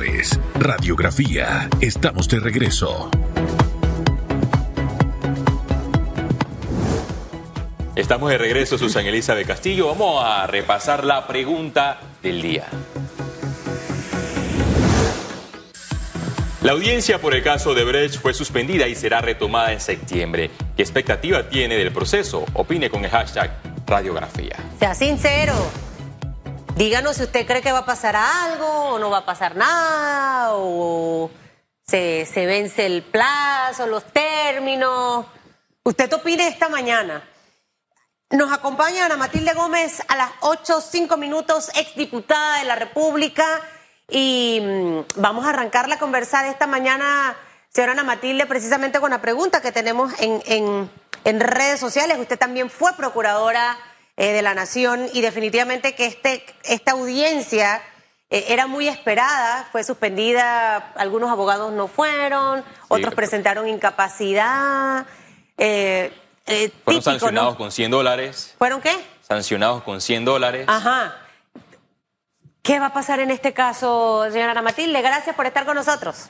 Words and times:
Esto 0.00 0.18
es 0.18 0.40
Radiografía. 0.54 1.68
Estamos 1.80 2.26
de 2.28 2.40
regreso. 2.40 3.10
Estamos 7.94 8.30
de 8.30 8.38
regreso, 8.38 8.78
Susan 8.78 9.04
Elizabeth 9.04 9.46
Castillo. 9.46 9.88
Vamos 9.88 10.24
a 10.24 10.46
repasar 10.46 11.04
la 11.04 11.26
pregunta 11.26 12.00
del 12.22 12.40
día. 12.40 12.66
La 16.62 16.72
audiencia 16.72 17.20
por 17.20 17.34
el 17.34 17.42
caso 17.42 17.74
de 17.74 17.84
Brecht 17.84 18.20
fue 18.20 18.32
suspendida 18.32 18.88
y 18.88 18.94
será 18.94 19.20
retomada 19.20 19.72
en 19.72 19.80
septiembre. 19.80 20.50
¿Qué 20.76 20.82
expectativa 20.82 21.48
tiene 21.50 21.76
del 21.76 21.92
proceso? 21.92 22.46
Opine 22.54 22.88
con 22.88 23.04
el 23.04 23.10
hashtag 23.10 23.50
radiografía. 23.86 24.56
Sea 24.78 24.94
sincero. 24.94 25.54
Díganos 26.80 27.16
si 27.16 27.24
usted 27.24 27.46
cree 27.46 27.60
que 27.60 27.72
va 27.72 27.80
a 27.80 27.84
pasar 27.84 28.16
algo 28.16 28.66
o 28.66 28.98
no 28.98 29.10
va 29.10 29.18
a 29.18 29.26
pasar 29.26 29.54
nada 29.54 30.54
o 30.54 31.30
se, 31.86 32.24
vence 32.34 32.86
el 32.86 33.02
plazo, 33.02 33.86
los 33.86 34.02
términos. 34.14 35.26
Usted 35.82 36.10
opine 36.14 36.48
esta 36.48 36.70
mañana. 36.70 37.22
Nos 38.30 38.50
acompaña 38.50 39.04
Ana 39.04 39.18
Matilde 39.18 39.52
Gómez 39.52 40.00
a 40.08 40.16
las 40.16 40.30
8, 40.40 40.80
5 40.80 41.18
minutos, 41.18 41.70
exdiputada 41.74 42.60
de 42.60 42.64
la 42.64 42.76
República 42.76 43.60
y 44.08 44.62
mm, 44.62 45.20
vamos 45.20 45.44
a 45.44 45.50
arrancar 45.50 45.86
la 45.86 45.98
conversa 45.98 46.42
de 46.44 46.48
esta 46.48 46.66
mañana, 46.66 47.36
señora 47.68 47.92
Ana 47.92 48.04
Matilde, 48.04 48.46
precisamente 48.46 49.00
con 49.00 49.10
la 49.10 49.20
pregunta 49.20 49.60
que 49.60 49.70
tenemos 49.70 50.18
en, 50.18 50.40
en, 50.46 50.90
en 51.24 51.40
redes 51.40 51.78
sociales. 51.78 52.18
Usted 52.18 52.38
también 52.38 52.70
fue 52.70 52.94
procuradora 52.94 53.76
eh, 54.20 54.34
de 54.34 54.42
la 54.42 54.52
Nación 54.52 55.08
y 55.14 55.22
definitivamente 55.22 55.94
que 55.94 56.04
este, 56.04 56.44
esta 56.64 56.92
audiencia 56.92 57.80
eh, 58.28 58.44
era 58.48 58.66
muy 58.66 58.86
esperada, 58.86 59.66
fue 59.72 59.82
suspendida, 59.82 60.76
algunos 60.96 61.30
abogados 61.30 61.72
no 61.72 61.88
fueron, 61.88 62.62
otros 62.88 63.14
presentaron 63.14 63.66
incapacidad. 63.66 65.06
Eh, 65.56 66.12
¿Fueron 66.84 67.02
sancionados 67.02 67.56
con 67.56 67.72
100 67.72 67.90
dólares? 67.90 68.54
¿Fueron 68.58 68.82
qué? 68.82 68.94
Sancionados 69.26 69.82
con 69.84 70.02
100 70.02 70.26
dólares. 70.26 70.66
Ajá. 70.68 71.16
¿Qué 72.60 72.78
va 72.78 72.88
a 72.88 72.92
pasar 72.92 73.20
en 73.20 73.30
este 73.30 73.54
caso, 73.54 74.26
señora 74.30 74.50
Ana 74.50 74.60
Matilde? 74.60 75.00
Gracias 75.00 75.34
por 75.34 75.46
estar 75.46 75.64
con 75.64 75.76
nosotros. 75.76 76.28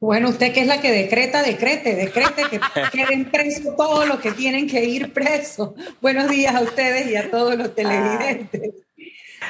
Bueno, 0.00 0.28
usted 0.28 0.52
que 0.52 0.60
es 0.60 0.68
la 0.68 0.80
que 0.80 0.92
decreta, 0.92 1.42
decrete, 1.42 1.96
decrete 1.96 2.44
que 2.48 2.60
queden 2.92 3.30
presos 3.30 3.74
todos 3.76 4.06
los 4.06 4.20
que 4.20 4.30
tienen 4.30 4.68
que 4.68 4.84
ir 4.84 5.12
presos. 5.12 5.72
Buenos 6.00 6.30
días 6.30 6.54
a 6.54 6.60
ustedes 6.60 7.10
y 7.10 7.16
a 7.16 7.30
todos 7.30 7.56
los 7.56 7.74
televidentes. 7.74 8.74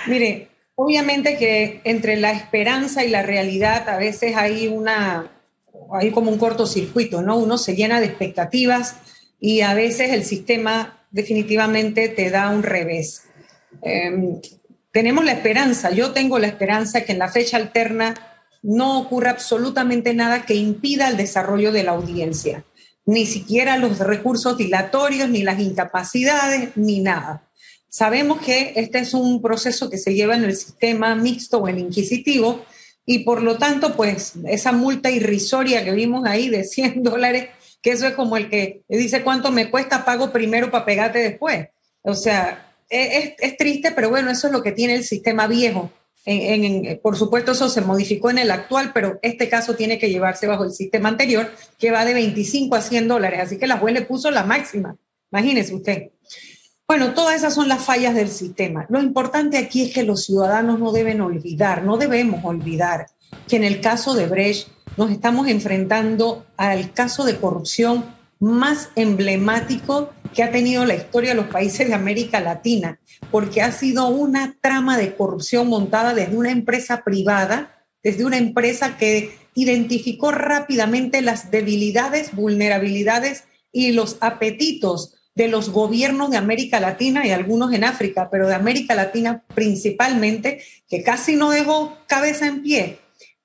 Mire, 0.07 0.49
obviamente 0.75 1.37
que 1.37 1.83
entre 1.85 2.17
la 2.17 2.33
esperanza 2.33 3.05
y 3.05 3.11
la 3.11 3.23
realidad 3.23 3.91
a 3.91 3.99
veces 3.99 4.37
hay 4.37 4.69
una, 4.69 5.31
hay 5.93 6.11
como 6.13 6.31
un 6.31 6.39
cortocircuito, 6.39 7.21
¿no? 7.21 7.37
Uno 7.37 7.59
se 7.59 7.77
llena 7.77 8.01
de 8.01 8.07
expectativas 8.07 8.97
y 9.39 9.61
a 9.61 9.75
veces 9.75 10.13
el 10.13 10.25
sistema 10.25 11.05
definitivamente 11.11 12.09
te 12.09 12.31
da 12.31 12.49
un 12.49 12.63
revés. 12.63 13.25
Em, 13.83 14.41
tenemos 14.93 15.27
la 15.27 15.33
esperanza, 15.33 15.91
yo 15.91 16.13
tengo 16.13 16.39
la 16.39 16.47
esperanza 16.47 17.03
que 17.03 17.13
en 17.13 17.19
la 17.19 17.29
fecha 17.29 17.59
alterna 17.59 18.15
no 18.63 18.99
ocurra 18.99 19.31
absolutamente 19.31 20.15
nada 20.15 20.45
que 20.45 20.55
impida 20.55 21.09
el 21.09 21.17
desarrollo 21.17 21.73
de 21.73 21.85
la 21.85 21.93
audiencia, 21.93 22.65
ni 23.07 23.27
siquiera 23.27 23.79
los 23.79 23.99
recursos 23.99 24.57
dilatorios, 24.57 25.29
ni 25.29 25.43
las 25.43 25.61
incapacidades, 25.61 26.77
ni 26.77 27.01
nada. 27.01 27.49
Sabemos 27.89 28.41
que 28.41 28.75
este 28.77 28.99
es 28.99 29.15
un 29.15 29.41
proceso 29.41 29.89
que 29.89 29.99
se 29.99 30.15
lleva 30.15 30.37
en 30.37 30.45
el 30.45 30.57
sistema 30.57 31.15
mixto 31.15 31.59
o 31.59 31.69
el 31.69 31.79
inquisitivo 31.79 32.65
y 33.11 33.21
por 33.21 33.43
lo 33.43 33.57
tanto, 33.57 33.97
pues 33.97 34.35
esa 34.47 34.71
multa 34.73 35.11
irrisoria 35.11 35.83
que 35.83 35.93
vimos 35.93 36.27
ahí 36.27 36.51
de 36.51 36.65
100 36.65 37.03
dólares, 37.03 37.49
que 37.81 37.93
eso 37.93 38.07
es 38.07 38.13
como 38.13 38.37
el 38.37 38.51
que 38.51 38.83
dice 38.87 39.23
cuánto 39.23 39.51
me 39.51 39.71
cuesta, 39.71 40.05
pago 40.05 40.31
primero 40.31 40.71
para 40.71 40.85
pegarte 40.85 41.21
después. 41.21 41.69
O 42.03 42.13
sea, 42.13 42.75
es, 42.91 43.57
triste, 43.57 43.93
pero 43.93 44.11
bueno, 44.11 44.31
eso 44.31 44.49
es 44.49 44.53
lo 44.53 44.63
que 44.63 44.73
tiene 44.73 44.95
el 44.95 45.05
sistema 45.05 45.47
viejo. 45.47 45.91
Por 47.03 47.17
supuesto, 47.17 47.53
eso 47.53 47.69
se 47.69 47.81
modificó 47.81 48.31
en 48.31 48.39
el 48.39 48.51
actual, 48.51 48.93
pero 48.93 49.19
este 49.23 49.49
caso 49.49 49.75
tiene 49.75 49.99
que 49.99 50.11
llevarse 50.11 50.47
bajo 50.47 50.65
el 50.65 50.73
sistema 50.73 51.09
anterior, 51.09 51.51
que 51.79 51.91
va 51.91 52.05
de 52.05 52.15
25 52.15 52.75
a 52.75 52.81
100 52.81 53.09
dólares. 53.09 53.41
Así 53.43 53.59
que 53.59 53.67
la 53.67 53.79
juez 53.79 53.95
le 53.95 54.03
puso 54.03 54.31
la 54.31 54.45
máxima. 54.45 54.97
Imagínese 55.31 55.75
usted. 55.75 56.11
Bueno, 56.87 57.13
todas 57.13 57.37
esas 57.37 57.55
son 57.55 57.69
las 57.69 57.85
fallas 57.85 58.15
del 58.15 58.29
sistema. 58.29 58.87
Lo 58.89 59.01
importante 59.01 59.59
aquí 59.59 59.83
es 59.83 59.93
que 59.93 60.05
los 60.05 60.25
ciudadanos 60.25 60.79
no 60.79 60.91
deben 60.91 61.21
olvidar, 61.21 61.83
no 61.83 61.99
debemos 61.99 62.43
olvidar 62.45 63.09
que 63.47 63.57
en 63.57 63.65
el 63.65 63.81
caso 63.81 64.15
de 64.15 64.27
Brecht 64.27 64.69
nos 64.97 65.11
estamos 65.11 65.49
enfrentando 65.49 66.47
al 66.57 66.93
caso 66.93 67.25
de 67.25 67.37
corrupción 67.37 68.05
más 68.41 68.89
emblemático 68.97 70.13
que 70.35 70.43
ha 70.43 70.51
tenido 70.51 70.85
la 70.85 70.95
historia 70.95 71.31
de 71.31 71.37
los 71.37 71.47
países 71.47 71.89
de 71.89 71.95
América 71.95 72.41
Latina, 72.41 72.99
porque 73.31 73.63
ha 73.63 73.73
sido 73.73 74.09
una 74.09 74.57
trama 74.61 74.97
de 74.97 75.15
corrupción 75.15 75.69
montada 75.69 76.15
desde 76.15 76.37
una 76.37 76.51
empresa 76.51 77.03
privada, 77.05 77.85
desde 78.03 78.25
una 78.25 78.39
empresa 78.39 78.97
que 78.97 79.37
identificó 79.55 80.31
rápidamente 80.31 81.21
las 81.23 81.51
debilidades, 81.51 82.35
vulnerabilidades 82.35 83.45
y 83.73 83.93
los 83.93 84.17
apetitos 84.21 85.15
de 85.35 85.49
los 85.49 85.71
gobiernos 85.71 86.31
de 86.31 86.37
América 86.37 86.81
Latina 86.81 87.27
y 87.27 87.31
algunos 87.31 87.73
en 87.73 87.85
África, 87.85 88.29
pero 88.31 88.49
de 88.49 88.55
América 88.55 88.95
Latina 88.95 89.45
principalmente, 89.55 90.63
que 90.89 91.03
casi 91.03 91.37
no 91.37 91.51
dejó 91.51 91.97
cabeza 92.07 92.47
en 92.47 92.63
pie. 92.63 92.99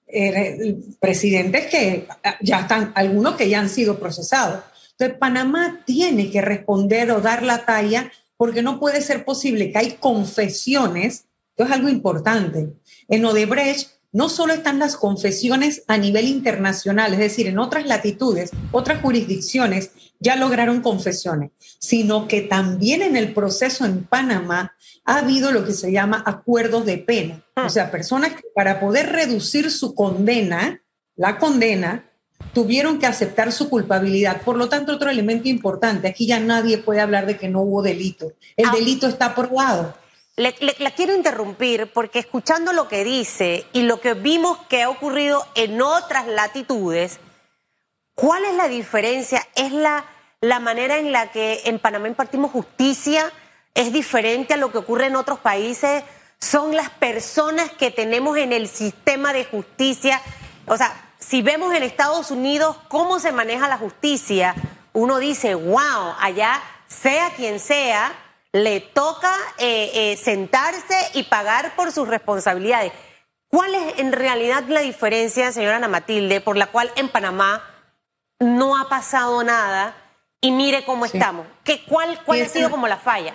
Eh, 0.07 0.75
presidentes 0.99 1.65
que 1.67 2.07
ya 2.41 2.59
están, 2.61 2.91
algunos 2.93 3.35
que 3.35 3.49
ya 3.49 3.59
han 3.59 3.69
sido 3.69 3.99
procesados. 3.99 4.63
Panamá 5.09 5.83
tiene 5.85 6.31
que 6.31 6.41
responder 6.41 7.11
o 7.11 7.21
dar 7.21 7.43
la 7.43 7.65
talla 7.65 8.11
porque 8.37 8.61
no 8.61 8.79
puede 8.79 9.01
ser 9.01 9.25
posible 9.25 9.71
que 9.71 9.77
hay 9.77 9.91
confesiones, 9.99 11.25
esto 11.49 11.65
es 11.65 11.71
algo 11.71 11.89
importante. 11.89 12.73
En 13.07 13.25
Odebrecht 13.25 13.89
no 14.11 14.29
solo 14.29 14.53
están 14.53 14.79
las 14.79 14.95
confesiones 14.95 15.83
a 15.87 15.97
nivel 15.97 16.27
internacional, 16.27 17.13
es 17.13 17.19
decir, 17.19 17.47
en 17.47 17.57
otras 17.57 17.87
latitudes, 17.87 18.51
otras 18.71 19.01
jurisdicciones 19.01 19.91
ya 20.19 20.35
lograron 20.35 20.81
confesiones, 20.81 21.51
sino 21.79 22.27
que 22.27 22.41
también 22.41 23.01
en 23.01 23.17
el 23.17 23.33
proceso 23.33 23.85
en 23.85 24.03
Panamá 24.05 24.75
ha 25.03 25.17
habido 25.17 25.51
lo 25.51 25.65
que 25.65 25.73
se 25.73 25.91
llama 25.91 26.23
acuerdos 26.25 26.85
de 26.85 26.99
pena. 26.99 27.43
O 27.55 27.69
sea, 27.69 27.91
personas 27.91 28.33
que 28.33 28.43
para 28.55 28.79
poder 28.79 29.11
reducir 29.11 29.69
su 29.71 29.95
condena, 29.95 30.81
la 31.15 31.39
condena, 31.39 32.09
tuvieron 32.53 32.99
que 32.99 33.07
aceptar 33.07 33.51
su 33.51 33.69
culpabilidad. 33.69 34.41
Por 34.41 34.57
lo 34.57 34.69
tanto, 34.69 34.93
otro 34.93 35.09
elemento 35.09 35.49
importante, 35.49 36.07
aquí 36.07 36.27
ya 36.27 36.39
nadie 36.39 36.77
puede 36.77 37.01
hablar 37.01 37.25
de 37.25 37.37
que 37.37 37.49
no 37.49 37.61
hubo 37.61 37.81
delito. 37.81 38.33
El 38.55 38.69
ah. 38.69 38.71
delito 38.73 39.07
está 39.07 39.35
probado. 39.35 39.95
Le, 40.35 40.55
la 40.79 40.91
quiero 40.91 41.15
interrumpir 41.15 41.91
porque 41.93 42.19
escuchando 42.19 42.73
lo 42.73 42.87
que 42.87 43.03
dice 43.03 43.65
y 43.71 43.83
lo 43.83 44.01
que 44.01 44.15
vimos 44.15 44.57
que 44.67 44.81
ha 44.81 44.89
ocurrido 44.89 45.45
en 45.55 45.81
otras 45.81 46.25
latitudes, 46.27 47.19
¿cuál 48.15 48.43
es 48.45 48.55
la 48.55 48.67
diferencia? 48.67 49.47
¿Es 49.55 49.71
la, 49.71 50.05
la 50.41 50.59
manera 50.59 50.97
en 50.97 51.11
la 51.11 51.31
que 51.31 51.61
en 51.65 51.77
Panamá 51.77 52.07
impartimos 52.07 52.51
justicia? 52.51 53.31
¿Es 53.75 53.93
diferente 53.93 54.55
a 54.55 54.57
lo 54.57 54.71
que 54.71 54.79
ocurre 54.79 55.07
en 55.07 55.15
otros 55.15 55.39
países? 55.39 56.03
¿Son 56.39 56.75
las 56.75 56.89
personas 56.89 57.71
que 57.71 57.91
tenemos 57.91 58.37
en 58.37 58.53
el 58.53 58.67
sistema 58.67 59.33
de 59.33 59.45
justicia? 59.45 60.19
O 60.65 60.77
sea, 60.77 61.02
si 61.27 61.41
vemos 61.41 61.73
en 61.73 61.83
Estados 61.83 62.31
Unidos 62.31 62.75
cómo 62.89 63.19
se 63.19 63.31
maneja 63.31 63.67
la 63.67 63.77
justicia, 63.77 64.55
uno 64.91 65.19
dice, 65.19 65.55
wow, 65.55 66.13
allá 66.19 66.61
sea 66.87 67.31
quien 67.35 67.59
sea, 67.59 68.13
le 68.51 68.81
toca 68.81 69.33
eh, 69.57 69.91
eh, 69.93 70.17
sentarse 70.17 70.95
y 71.13 71.23
pagar 71.23 71.75
por 71.75 71.91
sus 71.91 72.07
responsabilidades. 72.07 72.91
¿Cuál 73.47 73.73
es 73.73 73.99
en 73.99 74.11
realidad 74.11 74.63
la 74.67 74.81
diferencia, 74.81 75.51
señora 75.51 75.77
Ana 75.77 75.87
Matilde, 75.87 76.41
por 76.41 76.57
la 76.57 76.67
cual 76.67 76.91
en 76.95 77.09
Panamá 77.09 77.63
no 78.39 78.77
ha 78.77 78.89
pasado 78.89 79.43
nada 79.43 79.95
y 80.41 80.51
mire 80.51 80.83
cómo 80.85 81.05
estamos? 81.05 81.47
¿Qué, 81.63 81.83
¿Cuál, 81.87 82.19
cuál 82.25 82.41
ha 82.41 82.49
sido 82.49 82.69
como 82.69 82.87
la 82.87 82.97
falla? 82.97 83.33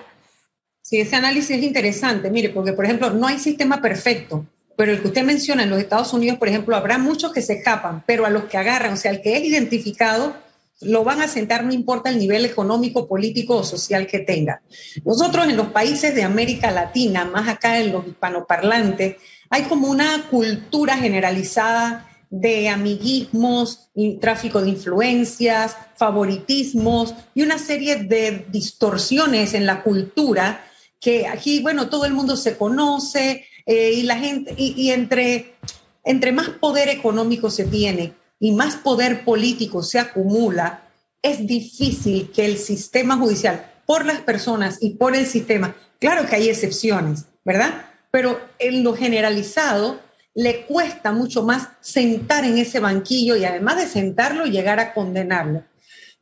Sí, 0.83 1.01
ese 1.01 1.17
análisis 1.17 1.57
es 1.57 1.63
interesante, 1.63 2.31
mire, 2.31 2.51
porque 2.51 2.73
por 2.73 2.85
ejemplo 2.85 3.11
no 3.11 3.27
hay 3.27 3.39
sistema 3.39 3.81
perfecto 3.81 4.45
pero 4.79 4.93
el 4.93 5.01
que 5.01 5.09
usted 5.09 5.25
menciona 5.25 5.65
en 5.65 5.71
los 5.71 5.81
Estados 5.81 6.13
Unidos, 6.13 6.39
por 6.39 6.47
ejemplo, 6.47 6.77
habrá 6.77 6.99
muchos 6.99 7.33
que 7.33 7.43
se 7.43 7.55
escapan, 7.55 8.05
pero 8.07 8.25
a 8.25 8.31
los 8.31 8.45
que 8.45 8.59
agarran, 8.59 8.93
o 8.93 8.97
sea, 8.97 9.11
el 9.11 9.21
que 9.21 9.37
es 9.37 9.43
identificado, 9.43 10.37
lo 10.83 11.03
van 11.03 11.21
a 11.21 11.27
sentar, 11.27 11.65
no 11.65 11.73
importa 11.73 12.11
el 12.11 12.19
nivel 12.21 12.45
económico, 12.45 13.09
político 13.09 13.57
o 13.57 13.65
social 13.65 14.07
que 14.07 14.21
tenga. 14.21 14.63
Nosotros 15.05 15.49
en 15.49 15.57
los 15.57 15.73
países 15.73 16.15
de 16.15 16.23
América 16.23 16.71
Latina, 16.71 17.25
más 17.25 17.49
acá 17.49 17.81
en 17.81 17.91
los 17.91 18.07
hispanoparlantes, 18.07 19.17
hay 19.51 19.63
como 19.65 19.89
una 19.89 20.29
cultura 20.31 20.97
generalizada 20.97 22.09
de 22.31 22.69
amiguismos, 22.69 23.91
tráfico 24.21 24.63
de 24.63 24.69
influencias, 24.69 25.77
favoritismos 25.97 27.15
y 27.35 27.43
una 27.43 27.59
serie 27.59 27.97
de 27.97 28.47
distorsiones 28.49 29.55
en 29.55 29.67
la 29.67 29.83
cultura 29.83 30.65
que 31.01 31.27
aquí, 31.27 31.63
bueno, 31.63 31.89
todo 31.89 32.05
el 32.05 32.13
mundo 32.13 32.37
se 32.37 32.57
conoce, 32.57 33.45
eh, 33.69 33.93
y 33.93 34.03
la 34.05 34.17
gente, 34.17 34.55
y, 34.57 34.91
entre 34.93 35.55
entre 36.03 36.33
más 36.33 36.49
poder 36.49 36.89
económico 36.89 37.51
se 37.51 37.65
tiene 37.65 38.15
y 38.41 38.53
más 38.53 38.77
poder 38.77 39.27
político 39.27 39.83
se 39.83 39.99
acumula, 39.99 40.89
es 41.21 41.47
difícil 41.47 42.31
que 42.33 42.47
el 42.47 42.57
sistema 42.57 43.19
judicial, 43.19 43.71
por 43.85 44.07
las 44.07 44.21
personas 44.23 44.79
y 44.81 44.95
por 44.95 45.15
el 45.15 45.27
sistema, 45.27 45.77
claro 46.01 46.27
que 46.27 46.37
hay 46.37 46.49
excepciones, 46.49 47.27
¿verdad? 47.45 47.91
Pero 48.11 48.41
en 48.59 48.83
lo 48.83 48.95
generalizado 48.95 50.01
le 50.35 50.65
cuesta 50.65 51.13
mucho 51.13 51.43
más 51.43 51.69
sentar 51.83 52.47
en 52.47 52.57
ese 52.57 52.81
banquillo 52.81 53.37
y 53.37 53.45
además 53.45 53.77
de 53.77 53.87
sentarlo, 53.87 54.47
llegar 54.47 54.81
a 54.81 54.95
condenarlo. 54.95 55.65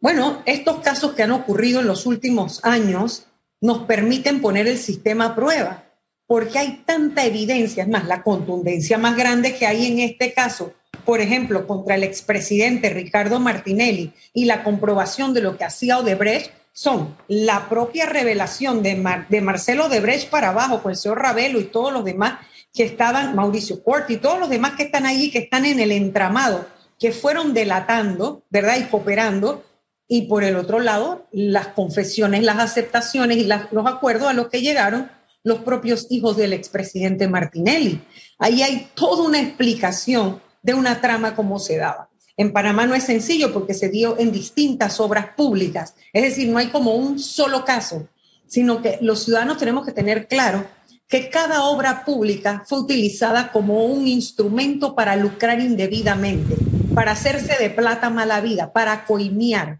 Bueno, 0.00 0.42
estos 0.46 0.80
casos 0.80 1.12
que 1.12 1.22
han 1.22 1.30
ocurrido 1.30 1.78
en 1.78 1.86
los 1.86 2.06
últimos 2.06 2.64
años 2.64 3.28
nos 3.60 3.84
permiten 3.84 4.40
poner 4.40 4.66
el 4.66 4.78
sistema 4.78 5.26
a 5.26 5.34
prueba, 5.36 5.85
porque 6.26 6.58
hay 6.58 6.82
tanta 6.84 7.24
evidencia, 7.24 7.84
es 7.84 7.88
más, 7.88 8.06
la 8.06 8.22
contundencia 8.22 8.98
más 8.98 9.16
grande 9.16 9.54
que 9.54 9.66
hay 9.66 9.86
en 9.86 10.00
este 10.00 10.32
caso, 10.32 10.72
por 11.04 11.20
ejemplo, 11.20 11.66
contra 11.66 11.94
el 11.94 12.02
expresidente 12.02 12.90
Ricardo 12.90 13.38
Martinelli 13.38 14.12
y 14.32 14.46
la 14.46 14.64
comprobación 14.64 15.34
de 15.34 15.42
lo 15.42 15.56
que 15.56 15.64
hacía 15.64 15.98
Odebrecht, 15.98 16.50
son 16.72 17.16
la 17.28 17.70
propia 17.70 18.04
revelación 18.04 18.82
de, 18.82 19.02
de 19.30 19.40
Marcelo 19.40 19.86
Odebrecht 19.86 20.28
para 20.28 20.50
abajo, 20.50 20.82
con 20.82 20.92
el 20.92 20.98
señor 20.98 21.22
Ravelo 21.22 21.58
y 21.58 21.64
todos 21.64 21.90
los 21.90 22.04
demás 22.04 22.40
que 22.74 22.84
estaban, 22.84 23.34
Mauricio 23.34 23.82
Corti 23.82 24.14
y 24.14 24.18
todos 24.18 24.38
los 24.38 24.50
demás 24.50 24.72
que 24.72 24.82
están 24.82 25.06
allí, 25.06 25.30
que 25.30 25.38
están 25.38 25.64
en 25.64 25.80
el 25.80 25.90
entramado, 25.90 26.66
que 26.98 27.12
fueron 27.12 27.54
delatando, 27.54 28.42
¿verdad? 28.50 28.76
Y 28.78 28.84
cooperando 28.84 29.64
y 30.08 30.22
por 30.22 30.44
el 30.44 30.56
otro 30.56 30.78
lado, 30.80 31.26
las 31.32 31.68
confesiones, 31.68 32.42
las 32.42 32.58
aceptaciones 32.58 33.38
y 33.38 33.44
los 33.44 33.86
acuerdos 33.86 34.28
a 34.28 34.34
los 34.34 34.48
que 34.48 34.60
llegaron 34.60 35.10
los 35.46 35.60
propios 35.60 36.08
hijos 36.10 36.36
del 36.36 36.52
expresidente 36.52 37.28
Martinelli. 37.28 38.02
Ahí 38.36 38.62
hay 38.62 38.88
toda 38.96 39.22
una 39.22 39.40
explicación 39.40 40.42
de 40.60 40.74
una 40.74 41.00
trama 41.00 41.36
como 41.36 41.60
se 41.60 41.76
daba. 41.76 42.10
En 42.36 42.52
Panamá 42.52 42.84
no 42.84 42.96
es 42.96 43.04
sencillo 43.04 43.52
porque 43.52 43.72
se 43.72 43.88
dio 43.88 44.18
en 44.18 44.32
distintas 44.32 44.98
obras 44.98 45.28
públicas, 45.36 45.94
es 46.12 46.24
decir, 46.24 46.48
no 46.48 46.58
hay 46.58 46.66
como 46.66 46.96
un 46.96 47.20
solo 47.20 47.64
caso, 47.64 48.08
sino 48.48 48.82
que 48.82 48.98
los 49.00 49.22
ciudadanos 49.22 49.58
tenemos 49.58 49.86
que 49.86 49.92
tener 49.92 50.26
claro 50.26 50.66
que 51.06 51.30
cada 51.30 51.62
obra 51.62 52.04
pública 52.04 52.64
fue 52.66 52.80
utilizada 52.80 53.52
como 53.52 53.84
un 53.84 54.08
instrumento 54.08 54.96
para 54.96 55.14
lucrar 55.14 55.60
indebidamente, 55.60 56.56
para 56.92 57.12
hacerse 57.12 57.54
de 57.62 57.70
plata 57.70 58.10
mala 58.10 58.40
vida, 58.40 58.72
para 58.72 59.04
coimear 59.04 59.78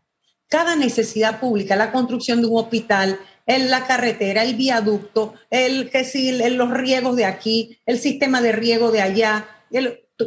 cada 0.48 0.76
necesidad 0.76 1.40
pública, 1.40 1.74
la 1.74 1.90
construcción 1.90 2.40
de 2.40 2.46
un 2.46 2.56
hospital, 2.56 3.18
en 3.46 3.70
la 3.70 3.86
carretera, 3.86 4.42
el 4.42 4.56
viaducto, 4.56 5.34
el 5.50 5.88
que 5.90 6.04
si 6.04 6.32
los 6.32 6.70
riegos 6.70 7.16
de 7.16 7.24
aquí, 7.24 7.78
el 7.86 7.98
sistema 7.98 8.42
de 8.42 8.52
riego 8.52 8.90
de 8.90 9.00
allá, 9.00 9.48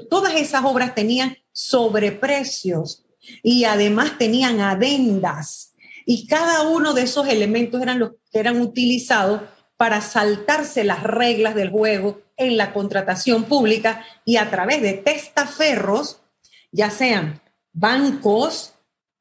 todas 0.10 0.34
esas 0.36 0.64
obras 0.64 0.96
tenían 0.96 1.38
sobreprecios 1.52 3.06
y 3.44 3.66
además 3.66 4.18
tenían 4.18 4.62
adendas. 4.62 5.74
Y 6.06 6.28
cada 6.28 6.62
uno 6.70 6.94
de 6.94 7.04
esos 7.04 7.28
elementos 7.28 7.82
eran 7.82 8.00
los 8.00 8.12
que 8.32 8.40
eran 8.40 8.62
utilizados 8.62 9.42
para 9.76 10.02
saltarse 10.02 10.84
las 10.84 11.04
reglas 11.04 11.56
del 11.56 11.70
juego 11.70 12.22
en 12.38 12.58
la 12.58 12.74
contratación 12.74 13.44
pública 13.44 14.04
y 14.26 14.38
a 14.38 14.50
través 14.50 14.82
de 14.82 14.94
testaferros, 14.94 16.22
ya 16.72 16.90
sean 16.90 17.42
bancos, 17.74 18.74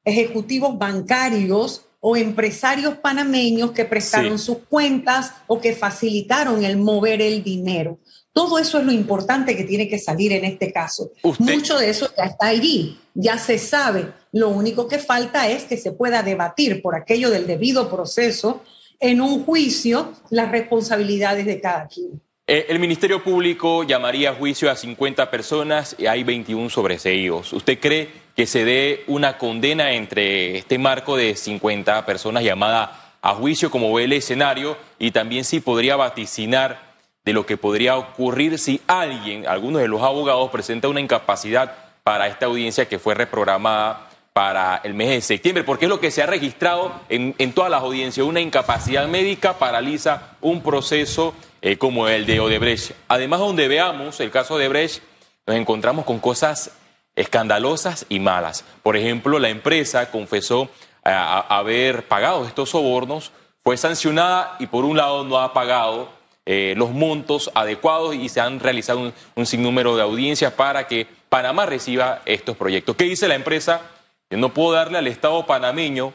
ejecutivos 0.03 0.77
bancarios 0.77 1.88
o 1.99 2.15
empresarios 2.15 2.95
panameños 2.95 3.71
que 3.71 3.85
prestaron 3.85 4.39
sus 4.39 4.59
cuentas 4.69 5.33
o 5.47 5.59
que 5.59 5.73
facilitaron 5.73 6.63
el 6.63 6.77
mover 6.77 7.21
el 7.21 7.43
dinero. 7.43 7.99
Todo 8.31 8.57
eso 8.59 8.79
es 8.79 8.85
lo 8.85 8.91
importante 8.91 9.57
que 9.57 9.63
tiene 9.63 9.89
que 9.89 9.99
salir 9.99 10.31
en 10.31 10.45
este 10.45 10.71
caso. 10.71 11.11
Mucho 11.39 11.77
de 11.77 11.89
eso 11.89 12.09
ya 12.15 12.23
está 12.23 12.47
allí, 12.47 12.97
ya 13.13 13.37
se 13.37 13.57
sabe. 13.57 14.13
Lo 14.31 14.49
único 14.49 14.87
que 14.87 14.99
falta 14.99 15.49
es 15.49 15.63
que 15.63 15.77
se 15.77 15.91
pueda 15.91 16.23
debatir 16.23 16.81
por 16.81 16.95
aquello 16.95 17.29
del 17.29 17.47
debido 17.47 17.89
proceso 17.89 18.63
en 18.99 19.21
un 19.21 19.43
juicio 19.43 20.13
las 20.29 20.51
responsabilidades 20.51 21.45
de 21.45 21.59
cada 21.59 21.87
quien. 21.87 22.21
Eh, 22.47 22.65
el 22.69 22.79
Ministerio 22.79 23.23
Público 23.23 23.83
llamaría 23.83 24.31
a 24.31 24.35
juicio 24.35 24.71
a 24.71 24.75
50 24.75 25.29
personas 25.29 25.95
y 25.99 26.07
hay 26.07 26.23
21 26.23 26.69
sobreseídos. 26.69 27.53
¿Usted 27.53 27.79
cree 27.79 28.09
que 28.35 28.45
se 28.45 28.65
dé 28.65 29.03
una 29.07 29.37
condena 29.37 29.91
entre 29.93 30.57
este 30.57 30.77
marco 30.77 31.17
de 31.17 31.35
50 31.35 32.05
personas 32.05 32.43
llamada 32.43 33.13
a 33.21 33.33
juicio 33.33 33.69
como 33.69 33.93
ve 33.93 34.05
el 34.05 34.13
escenario 34.13 34.77
y 34.97 35.11
también 35.11 35.43
si 35.43 35.59
podría 35.59 35.95
vaticinar 35.95 36.89
de 37.25 37.33
lo 37.33 37.45
que 37.45 37.57
podría 37.57 37.97
ocurrir 37.97 38.57
si 38.57 38.81
alguien, 38.87 39.47
alguno 39.47 39.79
de 39.79 39.87
los 39.87 40.01
abogados, 40.01 40.49
presenta 40.51 40.87
una 40.87 41.01
incapacidad 41.01 41.75
para 42.03 42.27
esta 42.27 42.45
audiencia 42.45 42.87
que 42.87 42.97
fue 42.97 43.13
reprogramada 43.13 44.09
para 44.33 44.79
el 44.83 44.93
mes 44.93 45.09
de 45.09 45.21
septiembre, 45.21 45.63
porque 45.63 45.85
es 45.85 45.89
lo 45.89 45.99
que 45.99 46.11
se 46.11 46.23
ha 46.23 46.25
registrado 46.25 46.93
en, 47.09 47.53
todas 47.53 47.69
las 47.69 47.81
audiencias, 47.83 48.25
una 48.25 48.39
incapacidad 48.39 49.07
médica 49.07 49.59
paraliza 49.59 50.37
un 50.39 50.61
proceso 50.61 51.33
eh, 51.61 51.77
como 51.77 52.07
el 52.07 52.25
de 52.25 52.39
Odebrecht. 52.39 52.93
Además, 53.09 53.41
donde 53.41 53.67
veamos 53.67 54.19
el 54.21 54.31
caso 54.31 54.57
de 54.57 54.67
Odebrecht, 54.67 55.03
nos 55.45 55.57
encontramos 55.57 56.05
con 56.05 56.19
cosas 56.19 56.71
escandalosas 57.19 58.05
y 58.07 58.19
malas. 58.19 58.63
Por 58.81 58.95
ejemplo, 58.95 59.39
la 59.39 59.49
empresa 59.49 60.09
confesó 60.09 60.69
eh, 61.03 61.11
haber 61.11 62.07
pagado 62.07 62.45
estos 62.45 62.69
sobornos, 62.69 63.33
fue 63.61 63.75
sancionada 63.75 64.55
y 64.57 64.67
por 64.67 64.85
un 64.85 64.95
lado 64.95 65.25
no 65.25 65.37
ha 65.37 65.53
pagado 65.53 66.09
eh, 66.45 66.75
los 66.77 66.91
montos 66.91 67.51
adecuados 67.53 68.15
y 68.15 68.29
se 68.29 68.39
han 68.39 68.61
realizado 68.61 69.11
un, 69.35 69.45
sinnúmero 69.45 69.97
de 69.97 70.01
audiencias 70.01 70.53
para 70.53 70.87
que 70.87 71.07
Panamá 71.27 71.65
reciba 71.65 72.21
estos 72.25 72.55
proyectos. 72.55 72.95
¿Qué 72.95 73.03
dice 73.03 73.27
la 73.27 73.35
empresa? 73.35 73.81
Yo 74.29 74.37
no 74.37 74.53
puedo 74.53 74.71
darle 74.71 74.97
al 74.97 75.07
Estado 75.07 75.45
panameño 75.45 76.13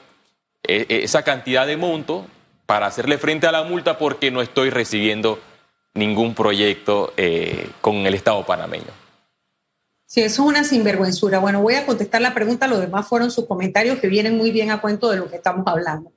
eh, 0.62 0.86
esa 0.88 1.22
cantidad 1.22 1.66
de 1.66 1.76
monto 1.76 2.26
para 2.64 2.86
hacerle 2.86 3.18
frente 3.18 3.46
a 3.46 3.52
la 3.52 3.62
multa 3.62 3.98
porque 3.98 4.30
no 4.30 4.40
estoy 4.40 4.70
recibiendo 4.70 5.38
ningún 5.92 6.34
proyecto 6.34 7.12
con 7.82 8.06
el 8.06 8.14
Estado 8.14 8.44
panameño. 8.46 9.03
Sí, 10.14 10.20
eso 10.20 10.44
es 10.44 10.49
una 10.49 10.62
sinvergüenzura. 10.62 11.40
Bueno, 11.40 11.61
voy 11.61 11.75
a 11.75 11.84
contestar 11.84 12.22
la 12.22 12.34
pregunta, 12.34 12.69
los 12.69 12.78
demás 12.78 13.08
fueron 13.08 13.32
sus 13.32 13.46
comentarios 13.46 13.99
que 13.99 14.06
vienen 14.06 14.37
muy 14.37 14.52
bien 14.52 14.70
a 14.70 14.81
cuento 14.81 15.11
de 15.11 15.16
lo 15.16 15.28
que 15.28 15.34
estamos 15.34 15.66
hablando. 15.66 16.12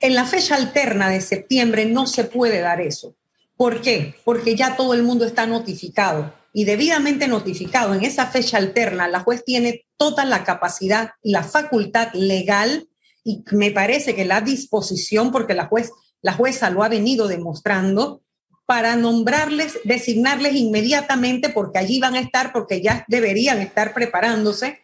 En 0.00 0.14
la 0.14 0.24
fecha 0.24 0.54
alterna 0.54 1.10
de 1.10 1.20
septiembre 1.20 1.84
no 1.84 2.06
se 2.06 2.24
puede 2.24 2.60
dar 2.60 2.80
eso. 2.80 3.14
¿Por 3.54 3.82
qué? 3.82 4.14
Porque 4.24 4.56
ya 4.56 4.74
todo 4.74 4.94
el 4.94 5.02
mundo 5.02 5.26
está 5.26 5.44
notificado 5.46 6.32
y 6.54 6.64
debidamente 6.64 7.28
notificado 7.28 7.92
en 7.92 8.04
esa 8.04 8.24
fecha 8.24 8.56
alterna, 8.56 9.06
la 9.06 9.20
juez 9.20 9.44
tiene 9.44 9.84
toda 9.98 10.24
la 10.24 10.42
capacidad 10.42 11.10
y 11.22 11.32
la 11.32 11.42
facultad 11.42 12.14
legal 12.14 12.88
y 13.22 13.44
me 13.52 13.70
parece 13.70 14.14
que 14.14 14.24
la 14.24 14.40
disposición, 14.40 15.30
porque 15.30 15.52
la, 15.52 15.66
juez, 15.66 15.90
la 16.22 16.32
jueza 16.32 16.70
lo 16.70 16.82
ha 16.82 16.88
venido 16.88 17.28
demostrando, 17.28 18.22
para 18.66 18.96
nombrarles, 18.96 19.78
designarles 19.84 20.54
inmediatamente, 20.56 21.48
porque 21.48 21.78
allí 21.78 22.00
van 22.00 22.16
a 22.16 22.20
estar, 22.20 22.52
porque 22.52 22.82
ya 22.82 23.04
deberían 23.08 23.60
estar 23.60 23.94
preparándose, 23.94 24.80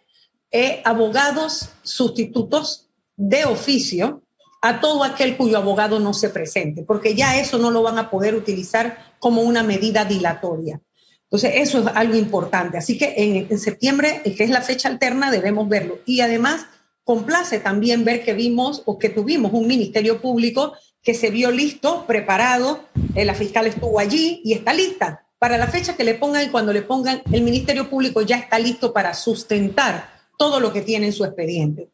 eh, 0.52 0.80
abogados 0.84 1.70
sustitutos 1.82 2.88
de 3.16 3.44
oficio 3.44 4.22
a 4.60 4.80
todo 4.80 5.02
aquel 5.02 5.36
cuyo 5.36 5.58
abogado 5.58 5.98
no 5.98 6.14
se 6.14 6.30
presente, 6.30 6.84
porque 6.84 7.16
ya 7.16 7.38
eso 7.40 7.58
no 7.58 7.72
lo 7.72 7.82
van 7.82 7.98
a 7.98 8.08
poder 8.08 8.36
utilizar 8.36 9.14
como 9.18 9.42
una 9.42 9.64
medida 9.64 10.04
dilatoria. 10.04 10.80
Entonces, 11.24 11.52
eso 11.56 11.80
es 11.80 11.86
algo 11.96 12.14
importante. 12.14 12.78
Así 12.78 12.96
que 12.96 13.14
en, 13.16 13.46
en 13.50 13.58
septiembre, 13.58 14.22
que 14.22 14.44
es 14.44 14.50
la 14.50 14.60
fecha 14.60 14.88
alterna, 14.88 15.30
debemos 15.30 15.68
verlo. 15.68 15.98
Y 16.04 16.20
además, 16.20 16.66
complace 17.04 17.58
también 17.58 18.04
ver 18.04 18.22
que 18.22 18.34
vimos 18.34 18.82
o 18.84 18.98
que 18.98 19.08
tuvimos 19.08 19.52
un 19.52 19.66
ministerio 19.66 20.20
público 20.20 20.74
que 21.02 21.14
se 21.14 21.30
vio 21.30 21.50
listo, 21.50 22.04
preparado, 22.06 22.84
eh, 23.14 23.24
la 23.24 23.34
fiscal 23.34 23.66
estuvo 23.66 23.98
allí 23.98 24.40
y 24.44 24.52
está 24.52 24.72
lista. 24.72 25.26
Para 25.38 25.58
la 25.58 25.66
fecha 25.66 25.96
que 25.96 26.04
le 26.04 26.14
pongan 26.14 26.46
y 26.46 26.50
cuando 26.50 26.72
le 26.72 26.82
pongan, 26.82 27.22
el 27.32 27.42
Ministerio 27.42 27.90
Público 27.90 28.22
ya 28.22 28.36
está 28.36 28.58
listo 28.60 28.92
para 28.92 29.12
sustentar 29.14 30.12
todo 30.38 30.60
lo 30.60 30.72
que 30.72 30.82
tiene 30.82 31.06
en 31.06 31.12
su 31.12 31.24
expediente. 31.24 31.88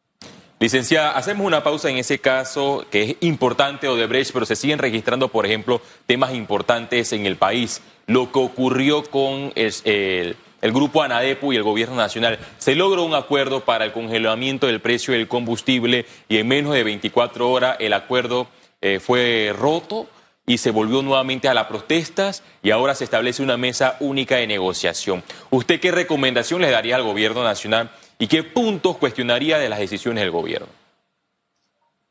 Licenciada, 0.61 1.13
hacemos 1.13 1.47
una 1.47 1.63
pausa 1.63 1.89
en 1.89 1.97
ese 1.97 2.19
caso 2.19 2.85
que 2.91 3.03
es 3.03 3.17
importante 3.21 3.89
Odebrecht, 3.89 4.33
pero 4.33 4.45
se 4.45 4.57
siguen 4.57 4.79
registrando, 4.79 5.29
por 5.29 5.47
ejemplo, 5.47 5.81
temas 6.07 6.35
importantes 6.35 7.13
en 7.13 7.25
el 7.25 7.37
país. 7.37 7.81
Lo 8.07 8.31
que 8.33 8.41
ocurrió 8.41 9.05
con 9.05 9.53
el, 9.55 10.37
el, 10.61 10.73
grupo 10.73 11.03
ANADEPU 11.03 11.53
y 11.53 11.57
el 11.57 11.63
gobierno 11.63 11.95
nacional. 11.95 12.39
Se 12.59 12.75
logró 12.75 13.05
un 13.05 13.15
acuerdo 13.15 13.65
para 13.65 13.85
el 13.85 13.93
congelamiento 13.93 14.67
del 14.67 14.81
precio 14.81 15.15
del 15.15 15.29
combustible 15.29 16.07
y 16.29 16.39
en 16.39 16.49
menos 16.49 16.75
de 16.75 16.83
24 16.83 17.51
horas 17.51 17.77
el 17.79 17.93
acuerdo 17.93 18.49
eh, 18.81 19.01
fue 19.01 19.55
roto 19.57 20.09
y 20.47 20.59
se 20.59 20.71
volvió 20.71 21.03
nuevamente 21.03 21.47
a 21.47 21.55
las 21.55 21.67
protestas 21.67 22.43
y 22.63 22.71
ahora 22.71 22.95
se 22.95 23.05
establece 23.05 23.43
una 23.43 23.57
mesa 23.57 23.97
única 24.01 24.37
de 24.37 24.47
negociación. 24.47 25.23
¿Usted 25.51 25.79
qué 25.79 25.91
recomendación 25.91 26.63
le 26.63 26.71
daría 26.71 26.97
al 26.97 27.03
gobierno 27.03 27.45
nacional 27.45 27.91
y 28.19 28.27
qué 28.27 28.43
puntos 28.43 28.97
cuestionaría 28.97 29.59
de 29.59 29.69
las 29.69 29.79
decisiones 29.79 30.25
del 30.25 30.31
gobierno? 30.31 30.69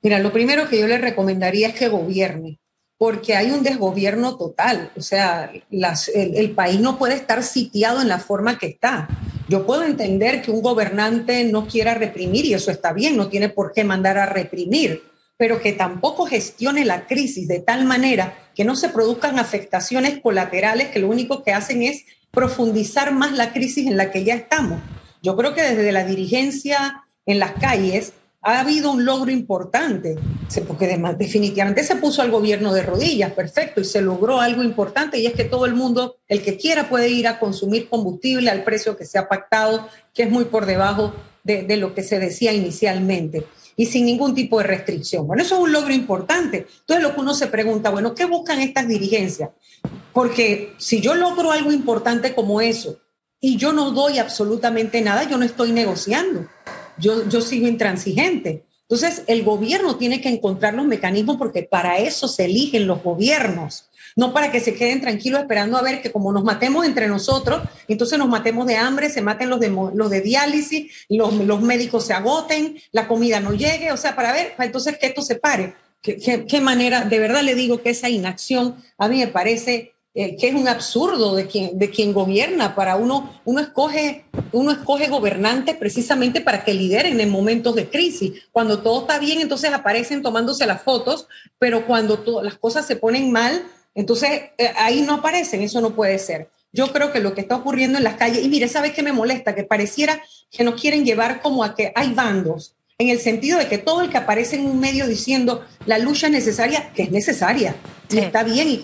Mira, 0.03 0.19
lo 0.19 0.31
primero 0.31 0.69
que 0.69 0.79
yo 0.79 0.87
le 0.87 0.99
recomendaría 0.99 1.69
es 1.69 1.73
que 1.73 1.89
gobierne, 1.89 2.59
porque 2.97 3.35
hay 3.35 3.49
un 3.49 3.63
desgobierno 3.63 4.37
total. 4.37 4.91
O 4.95 5.01
sea, 5.01 5.51
el, 5.71 6.35
el, 6.35 6.51
país 6.51 6.79
no 6.79 6.99
puede 6.99 7.15
estar 7.15 7.41
sitiado 7.43 8.01
en 8.01 8.07
la 8.07 8.19
forma 8.19 8.59
que 8.59 8.67
está. 8.67 9.07
Yo 9.49 9.65
puedo 9.65 9.83
entender 9.83 10.43
que 10.43 10.51
un 10.51 10.61
gobernante 10.61 11.43
no 11.45 11.67
quiera 11.67 11.95
reprimir 11.95 12.45
y 12.45 12.53
eso 12.53 12.69
está 12.69 12.93
bien, 12.93 13.17
no 13.17 13.29
tiene 13.29 13.49
por 13.49 13.73
qué 13.73 13.83
mandar 13.83 14.19
a 14.19 14.27
reprimir, 14.27 15.03
pero 15.37 15.61
que 15.61 15.71
tampoco 15.71 16.25
gestione 16.25 16.83
la 16.83 17.05
crisis 17.05 17.47
de 17.47 17.59
tal 17.59 17.85
manera 17.85 18.37
que 18.55 18.65
no 18.65 18.75
se 18.75 18.89
produzcan 18.89 19.39
afectaciones 19.39 20.19
colaterales 20.19 20.89
que 20.89 20.99
lo 20.99 21.09
único 21.09 21.43
que 21.43 21.53
hacen 21.53 21.83
es 21.83 22.03
profundizar 22.31 23.13
más 23.13 23.31
la 23.33 23.53
crisis 23.53 23.87
en 23.87 23.97
la 23.97 24.11
que 24.11 24.23
ya 24.23 24.33
estamos. 24.33 24.81
Yo 25.21 25.35
creo 25.35 25.53
que 25.53 25.61
desde 25.61 25.91
la 25.91 26.05
dirigencia 26.05 27.03
en 27.25 27.39
las 27.39 27.51
calles 27.53 28.13
ha 28.41 28.59
habido 28.61 28.91
un 28.91 29.03
logro 29.03 29.31
importante, 29.31 30.15
porque 30.67 30.87
definitivamente 31.17 31.83
se 31.83 31.97
puso 31.97 32.21
al 32.21 32.31
gobierno 32.31 32.73
de 32.73 32.83
rodillas, 32.83 33.33
perfecto, 33.33 33.81
y 33.81 33.85
se 33.85 34.01
logró 34.01 34.39
algo 34.39 34.63
importante, 34.63 35.19
y 35.19 35.25
es 35.25 35.33
que 35.33 35.43
todo 35.43 35.65
el 35.65 35.73
mundo, 35.73 36.17
el 36.29 36.41
que 36.41 36.55
quiera, 36.55 36.87
puede 36.87 37.09
ir 37.09 37.27
a 37.27 37.39
consumir 37.39 37.89
combustible 37.89 38.49
al 38.49 38.63
precio 38.63 38.95
que 38.95 39.05
se 39.05 39.17
ha 39.17 39.27
pactado, 39.27 39.89
que 40.13 40.23
es 40.23 40.29
muy 40.29 40.45
por 40.45 40.65
debajo 40.65 41.13
de, 41.43 41.63
de 41.63 41.77
lo 41.77 41.93
que 41.93 42.03
se 42.03 42.19
decía 42.19 42.53
inicialmente, 42.53 43.45
y 43.77 43.85
sin 43.85 44.05
ningún 44.05 44.35
tipo 44.35 44.57
de 44.57 44.65
restricción. 44.65 45.25
Bueno, 45.25 45.43
eso 45.43 45.55
es 45.55 45.61
un 45.61 45.71
logro 45.71 45.93
importante. 45.93 46.67
Entonces 46.79 47.03
lo 47.03 47.15
que 47.15 47.21
uno 47.21 47.33
se 47.33 47.47
pregunta, 47.47 47.89
bueno, 47.91 48.13
¿qué 48.13 48.25
buscan 48.25 48.59
estas 48.59 48.89
dirigencias? 48.89 49.51
Porque 50.11 50.73
si 50.77 50.99
yo 50.99 51.15
logro 51.15 51.51
algo 51.53 51.71
importante 51.71 52.35
como 52.35 52.59
eso, 52.59 52.97
y 53.39 53.55
yo 53.55 53.71
no 53.71 53.91
doy 53.91 54.17
absolutamente 54.17 54.99
nada, 54.99 55.23
yo 55.29 55.37
no 55.37 55.45
estoy 55.45 55.71
negociando 55.71 56.47
yo, 56.97 57.27
yo 57.27 57.41
sigo 57.41 57.67
intransigente. 57.67 58.65
Entonces, 58.89 59.23
el 59.27 59.43
gobierno 59.43 59.97
tiene 59.97 60.21
que 60.21 60.29
encontrar 60.29 60.73
los 60.73 60.85
mecanismos 60.85 61.35
porque 61.35 61.63
para 61.63 61.97
eso 61.97 62.29
se 62.29 62.45
eligen 62.45 62.87
los 62.87 63.03
gobiernos, 63.03 63.89
no 64.15 64.31
para 64.31 64.49
que 64.49 64.61
se 64.61 64.75
queden 64.75 65.01
tranquilos 65.01 65.41
esperando 65.41 65.77
a 65.77 65.81
ver 65.81 66.01
que 66.01 66.11
como 66.11 66.31
nos 66.31 66.45
matemos 66.45 66.85
entre 66.85 67.07
nosotros, 67.09 67.63
entonces 67.89 68.17
nos 68.17 68.29
matemos 68.29 68.65
de 68.65 68.77
hambre, 68.77 69.09
se 69.09 69.21
maten 69.21 69.49
los 69.49 69.59
de, 69.59 69.69
los 69.69 70.09
de 70.09 70.21
diálisis, 70.21 71.05
los, 71.09 71.33
los 71.33 71.61
médicos 71.61 72.05
se 72.05 72.13
agoten, 72.13 72.79
la 72.93 73.09
comida 73.09 73.41
no 73.41 73.53
llegue, 73.53 73.91
o 73.91 73.97
sea, 73.97 74.15
para 74.15 74.31
ver, 74.31 74.53
entonces 74.57 74.97
que 74.97 75.07
esto 75.07 75.21
se 75.21 75.35
pare. 75.35 75.75
¿Qué, 76.01 76.45
qué, 76.47 76.61
manera? 76.61 77.01
De 77.01 77.19
verdad 77.19 77.41
le 77.41 77.55
digo 77.55 77.81
que 77.81 77.89
esa 77.89 78.07
inacción 78.07 78.81
a 78.97 79.09
mí 79.09 79.17
me 79.17 79.27
parece 79.27 79.93
eh, 80.19 80.35
que 80.35 80.47
es 80.47 80.55
un 80.55 80.67
absurdo 80.67 81.35
de 81.35 81.45
quien, 81.45 81.77
de 81.77 81.91
quien 81.91 82.11
gobierna. 82.11 82.73
Para 82.73 82.95
uno, 82.95 83.39
uno 83.45 83.59
escoge, 83.59 84.25
uno 84.51 84.71
escoge 84.71 85.09
gobernantes 85.09 85.75
precisamente 85.75 86.41
para 86.41 86.63
que 86.63 86.73
lideren 86.73 87.21
en 87.21 87.29
momentos 87.29 87.75
de 87.75 87.87
crisis. 87.87 88.33
Cuando 88.51 88.79
todo 88.79 89.01
está 89.01 89.19
bien, 89.19 89.41
entonces 89.41 89.71
aparecen 89.71 90.23
tomándose 90.23 90.65
las 90.65 90.81
fotos, 90.81 91.27
pero 91.59 91.85
cuando 91.85 92.23
las 92.41 92.57
cosas 92.57 92.87
se 92.87 92.95
ponen 92.95 93.31
mal, 93.31 93.63
entonces 93.93 94.29
eh, 94.57 94.71
ahí 94.77 95.03
no 95.03 95.13
aparecen. 95.13 95.61
Eso 95.61 95.81
no 95.81 95.93
puede 95.93 96.17
ser. 96.17 96.49
Yo 96.73 96.91
creo 96.91 97.11
que 97.11 97.19
lo 97.19 97.35
que 97.35 97.41
está 97.41 97.55
ocurriendo 97.55 97.99
en 97.99 98.03
las 98.03 98.15
calles, 98.15 98.43
y 98.43 98.49
mire, 98.49 98.67
¿sabes 98.69 98.93
qué 98.93 99.03
me 99.03 99.13
molesta? 99.13 99.53
Que 99.53 99.65
pareciera 99.65 100.19
que 100.49 100.63
nos 100.63 100.81
quieren 100.81 101.05
llevar 101.05 101.43
como 101.43 101.63
a 101.63 101.75
que 101.75 101.91
hay 101.93 102.15
bandos 102.15 102.73
en 102.99 103.09
el 103.09 103.19
sentido 103.19 103.59
de 103.59 103.67
que 103.67 103.77
todo 103.77 104.01
el 104.01 104.09
que 104.09 104.17
aparece 104.17 104.55
en 104.55 104.65
un 104.65 104.79
medio 104.79 105.07
diciendo 105.07 105.63
la 105.85 105.99
lucha 105.99 106.27
es 106.27 106.33
necesaria, 106.33 106.91
que 106.93 107.03
es 107.03 107.11
necesaria, 107.11 107.75
sí. 108.07 108.17
y 108.17 108.19
está 108.19 108.43
bien 108.43 108.67
y 108.69 108.79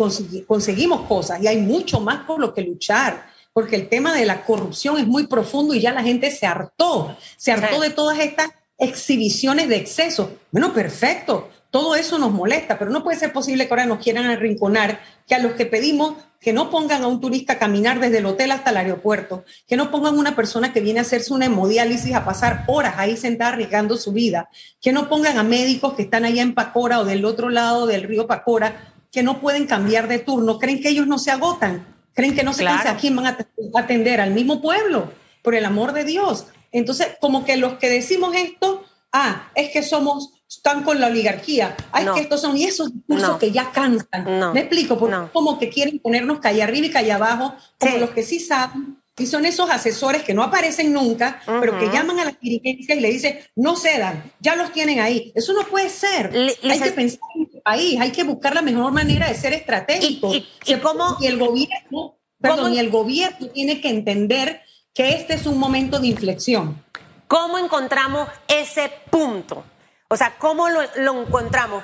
conseguimos 0.45 1.07
cosas, 1.07 1.41
y 1.41 1.47
hay 1.47 1.57
mucho 1.57 1.99
más 1.99 2.25
por 2.25 2.39
lo 2.39 2.53
que 2.53 2.61
luchar, 2.61 3.25
porque 3.53 3.75
el 3.75 3.89
tema 3.89 4.13
de 4.13 4.25
la 4.25 4.45
corrupción 4.45 4.99
es 4.99 5.07
muy 5.07 5.25
profundo 5.25 5.73
y 5.73 5.81
ya 5.81 5.91
la 5.91 6.03
gente 6.03 6.29
se 6.29 6.45
hartó, 6.45 7.17
se 7.37 7.51
hartó 7.51 7.81
sí. 7.81 7.89
de 7.89 7.89
todas 7.89 8.19
estas 8.19 8.51
exhibiciones 8.77 9.67
de 9.67 9.77
exceso. 9.77 10.37
Bueno, 10.51 10.73
perfecto, 10.73 11.49
todo 11.73 11.95
eso 11.95 12.19
nos 12.19 12.31
molesta, 12.31 12.77
pero 12.77 12.91
no 12.91 13.03
puede 13.03 13.17
ser 13.17 13.33
posible 13.33 13.65
que 13.65 13.73
ahora 13.73 13.87
nos 13.87 13.97
quieran 13.97 14.27
arrinconar, 14.27 14.99
que 15.25 15.33
a 15.33 15.39
los 15.39 15.53
que 15.53 15.65
pedimos 15.65 16.13
que 16.39 16.53
no 16.53 16.69
pongan 16.69 17.01
a 17.01 17.07
un 17.07 17.19
turista 17.19 17.53
a 17.53 17.57
caminar 17.57 17.99
desde 17.99 18.19
el 18.19 18.27
hotel 18.27 18.51
hasta 18.51 18.69
el 18.69 18.77
aeropuerto, 18.77 19.43
que 19.67 19.75
no 19.75 19.89
pongan 19.89 20.13
a 20.13 20.19
una 20.19 20.35
persona 20.35 20.71
que 20.71 20.81
viene 20.81 20.99
a 20.99 21.01
hacerse 21.01 21.33
una 21.33 21.47
hemodiálisis 21.47 22.13
a 22.13 22.25
pasar 22.25 22.63
horas 22.67 22.93
ahí 22.97 23.17
sentada 23.17 23.53
arriesgando 23.53 23.97
su 23.97 24.11
vida, 24.11 24.49
que 24.79 24.91
no 24.91 25.09
pongan 25.09 25.39
a 25.39 25.43
médicos 25.43 25.95
que 25.95 26.03
están 26.03 26.25
allá 26.25 26.43
en 26.43 26.53
Pacora 26.53 26.99
o 26.99 27.05
del 27.05 27.25
otro 27.25 27.49
lado 27.49 27.87
del 27.87 28.03
río 28.03 28.27
Pacora, 28.27 28.93
que 29.11 29.23
no 29.23 29.41
pueden 29.41 29.65
cambiar 29.65 30.07
de 30.07 30.19
turno, 30.19 30.59
creen 30.59 30.79
que 30.79 30.89
ellos 30.89 31.07
no 31.07 31.17
se 31.17 31.31
agotan, 31.31 31.87
creen 32.13 32.35
que 32.35 32.43
no 32.43 32.53
se 32.53 32.61
claro. 32.61 32.83
cansa, 32.83 32.91
¿a 32.91 32.97
quién 32.97 33.15
van 33.15 33.25
a 33.25 33.37
atender? 33.79 34.21
Al 34.21 34.35
mismo 34.35 34.61
pueblo, 34.61 35.11
por 35.41 35.55
el 35.55 35.65
amor 35.65 35.93
de 35.93 36.03
Dios. 36.03 36.45
Entonces, 36.71 37.07
como 37.19 37.45
que 37.45 37.57
los 37.57 37.79
que 37.79 37.89
decimos 37.89 38.35
esto, 38.35 38.83
ah, 39.11 39.49
es 39.55 39.71
que 39.71 39.81
somos 39.81 40.33
están 40.57 40.83
con 40.83 40.99
la 40.99 41.07
oligarquía. 41.07 41.75
Ay, 41.91 42.05
no. 42.05 42.15
que 42.15 42.21
estos 42.21 42.41
son, 42.41 42.57
y 42.57 42.65
esos 42.65 42.93
discursos 42.93 43.29
no. 43.29 43.39
que 43.39 43.51
ya 43.51 43.71
cansan. 43.71 44.39
No. 44.39 44.53
Me 44.53 44.61
explico, 44.61 44.97
porque 44.97 45.15
como 45.31 45.57
que 45.59 45.69
quieren 45.69 45.99
ponernos 45.99 46.39
calle 46.39 46.63
arriba 46.63 46.87
y 46.87 46.91
calle 46.91 47.11
abajo, 47.11 47.55
como 47.79 47.93
sí. 47.93 47.99
los 47.99 48.09
que 48.11 48.23
sí 48.23 48.39
saben, 48.39 48.97
y 49.15 49.27
son 49.27 49.45
esos 49.45 49.69
asesores 49.69 50.23
que 50.23 50.33
no 50.33 50.41
aparecen 50.41 50.91
nunca, 50.91 51.41
uh 51.45 51.51
-huh. 51.51 51.59
pero 51.59 51.77
que 51.77 51.85
llaman 51.91 52.19
a 52.19 52.25
la 52.25 52.37
dirigencia 52.41 52.95
y 52.95 52.99
le 52.99 53.11
dicen, 53.11 53.39
no 53.55 53.75
cedan, 53.75 54.23
ya 54.39 54.55
los 54.55 54.71
tienen 54.71 54.99
ahí. 54.99 55.31
Eso 55.35 55.53
no 55.53 55.61
puede 55.67 55.89
ser. 55.89 56.33
Le, 56.33 56.55
hay 56.63 56.79
que 56.79 56.91
pensar 56.91 57.19
en 57.35 57.49
el 57.53 57.61
país, 57.61 58.01
hay 58.01 58.11
que 58.11 58.23
buscar 58.23 58.55
la 58.55 58.63
mejor 58.63 58.91
manera 58.91 59.27
de 59.27 59.35
ser 59.35 59.53
estratégico. 59.53 60.33
¿Y, 60.33 60.47
y, 60.65 60.73
y 60.73 60.75
cómo? 60.77 61.17
Y 61.19 61.27
el 61.27 61.37
gobierno, 61.37 62.17
perdón, 62.39 62.73
y 62.73 62.79
el 62.79 62.89
gobierno 62.89 63.47
tiene 63.49 63.81
que 63.81 63.89
entender 63.89 64.61
que 64.95 65.09
este 65.09 65.35
es 65.35 65.45
un 65.45 65.59
momento 65.59 65.99
de 65.99 66.07
inflexión. 66.07 66.83
¿Cómo 67.27 67.57
encontramos 67.59 68.27
ese 68.47 68.91
punto? 69.09 69.63
O 70.13 70.15
sea, 70.15 70.35
¿cómo 70.37 70.69
lo, 70.69 70.83
encontramos? 71.23 71.83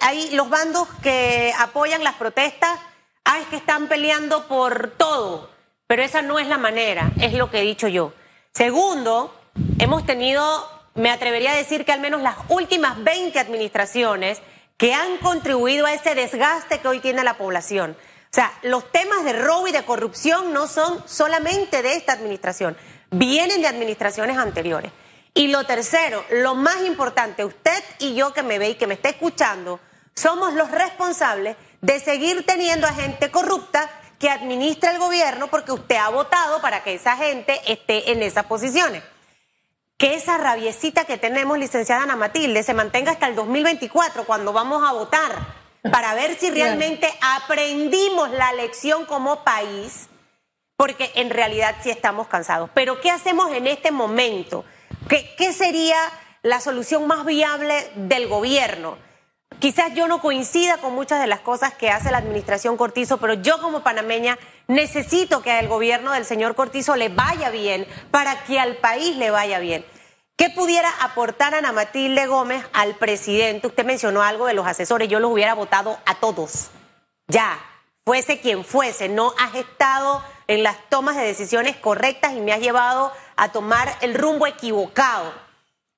Hay 0.00 0.30
los 0.32 0.50
bandos 0.50 0.86
que 1.02 1.50
apoyan 1.58 2.04
las 2.04 2.16
protestas, 2.16 2.78
ah, 3.24 3.38
es 3.40 3.46
que 3.46 3.56
están 3.56 3.88
peleando 3.88 4.46
por 4.48 4.90
todo, 4.98 5.48
pero 5.86 6.02
esa 6.02 6.20
no 6.20 6.38
es 6.38 6.46
la 6.46 6.58
manera, 6.58 7.10
es 7.22 7.32
lo 7.32 7.50
que 7.50 7.60
he 7.60 7.62
dicho 7.62 7.88
yo. 7.88 8.12
Segundo, 8.52 9.34
hemos 9.78 10.04
tenido, 10.04 10.44
me 10.94 11.10
atrevería 11.10 11.52
a 11.52 11.56
decir 11.56 11.86
que 11.86 11.92
al 11.92 12.00
menos 12.00 12.20
las 12.20 12.36
últimas 12.50 13.02
20 13.02 13.38
administraciones 13.38 14.42
que 14.76 14.92
han 14.92 15.16
contribuido 15.16 15.86
a 15.86 15.94
ese 15.94 16.14
desgaste 16.14 16.80
que 16.80 16.88
hoy 16.88 17.00
tiene 17.00 17.24
la 17.24 17.38
población. 17.38 17.96
O 18.24 18.34
sea, 18.34 18.52
los 18.60 18.92
temas 18.92 19.24
de 19.24 19.32
robo 19.32 19.68
y 19.68 19.72
de 19.72 19.86
corrupción 19.86 20.52
no 20.52 20.66
son 20.66 21.02
solamente 21.08 21.80
de 21.80 21.94
esta 21.94 22.12
administración, 22.12 22.76
vienen 23.10 23.62
de 23.62 23.68
administraciones 23.68 24.36
anteriores. 24.36 24.92
Y 25.34 25.48
lo 25.48 25.64
tercero, 25.64 26.24
lo 26.30 26.54
más 26.54 26.82
importante, 26.82 27.44
usted 27.44 27.82
y 27.98 28.14
yo 28.14 28.32
que 28.34 28.42
me 28.42 28.58
ve 28.58 28.70
y 28.70 28.74
que 28.74 28.86
me 28.86 28.94
está 28.94 29.08
escuchando, 29.08 29.80
somos 30.14 30.52
los 30.52 30.70
responsables 30.70 31.56
de 31.80 32.00
seguir 32.00 32.44
teniendo 32.44 32.86
a 32.86 32.92
gente 32.92 33.30
corrupta 33.30 33.90
que 34.18 34.30
administra 34.30 34.92
el 34.92 34.98
gobierno 34.98 35.48
porque 35.48 35.72
usted 35.72 35.96
ha 35.96 36.10
votado 36.10 36.60
para 36.60 36.84
que 36.84 36.94
esa 36.94 37.16
gente 37.16 37.60
esté 37.66 38.12
en 38.12 38.22
esas 38.22 38.46
posiciones. 38.46 39.02
Que 39.96 40.14
esa 40.14 40.36
rabiecita 40.36 41.04
que 41.06 41.16
tenemos, 41.16 41.58
licenciada 41.58 42.02
Ana 42.02 42.14
Matilde, 42.14 42.62
se 42.62 42.74
mantenga 42.74 43.12
hasta 43.12 43.26
el 43.26 43.34
2024, 43.34 44.24
cuando 44.24 44.52
vamos 44.52 44.88
a 44.88 44.92
votar, 44.92 45.32
para 45.90 46.14
ver 46.14 46.36
si 46.36 46.50
realmente 46.50 47.12
aprendimos 47.20 48.30
la 48.30 48.52
lección 48.52 49.06
como 49.06 49.42
país, 49.42 50.08
porque 50.76 51.10
en 51.16 51.30
realidad 51.30 51.74
sí 51.82 51.90
estamos 51.90 52.28
cansados. 52.28 52.70
Pero 52.74 53.00
¿qué 53.00 53.10
hacemos 53.10 53.50
en 53.52 53.66
este 53.66 53.90
momento? 53.90 54.64
¿Qué, 55.12 55.34
¿Qué, 55.36 55.52
sería 55.52 55.98
la 56.40 56.58
solución 56.58 57.06
más 57.06 57.26
viable 57.26 57.86
del 57.96 58.28
gobierno? 58.28 58.96
Quizás 59.58 59.92
yo 59.92 60.08
no 60.08 60.22
coincida 60.22 60.78
con 60.78 60.94
muchas 60.94 61.20
de 61.20 61.26
las 61.26 61.40
cosas 61.40 61.74
que 61.74 61.90
hace 61.90 62.10
la 62.10 62.16
administración 62.16 62.78
Cortizo, 62.78 63.18
pero 63.18 63.34
yo 63.34 63.60
como 63.60 63.82
panameña 63.82 64.38
necesito 64.68 65.42
que 65.42 65.50
al 65.50 65.68
gobierno 65.68 66.12
del 66.12 66.24
señor 66.24 66.54
Cortizo 66.54 66.96
le 66.96 67.10
vaya 67.10 67.50
bien 67.50 67.86
para 68.10 68.42
que 68.44 68.58
al 68.58 68.76
país 68.78 69.14
le 69.18 69.30
vaya 69.30 69.58
bien. 69.58 69.84
¿Qué 70.38 70.48
pudiera 70.48 70.88
aportar 71.02 71.54
Ana 71.54 71.72
Matilde 71.72 72.26
Gómez 72.26 72.64
al 72.72 72.94
presidente? 72.94 73.66
Usted 73.66 73.84
mencionó 73.84 74.22
algo 74.22 74.46
de 74.46 74.54
los 74.54 74.66
asesores, 74.66 75.10
yo 75.10 75.20
los 75.20 75.30
hubiera 75.30 75.52
votado 75.52 75.98
a 76.06 76.14
todos. 76.14 76.70
Ya, 77.28 77.60
fuese 78.06 78.40
quien 78.40 78.64
fuese, 78.64 79.10
no 79.10 79.34
has 79.38 79.56
estado 79.56 80.24
en 80.46 80.62
las 80.62 80.88
tomas 80.88 81.16
de 81.16 81.24
decisiones 81.26 81.76
correctas 81.76 82.32
y 82.32 82.40
me 82.40 82.54
has 82.54 82.60
llevado 82.60 83.12
a 83.36 83.50
tomar 83.50 83.94
el 84.00 84.14
rumbo 84.14 84.46
equivocado. 84.46 85.32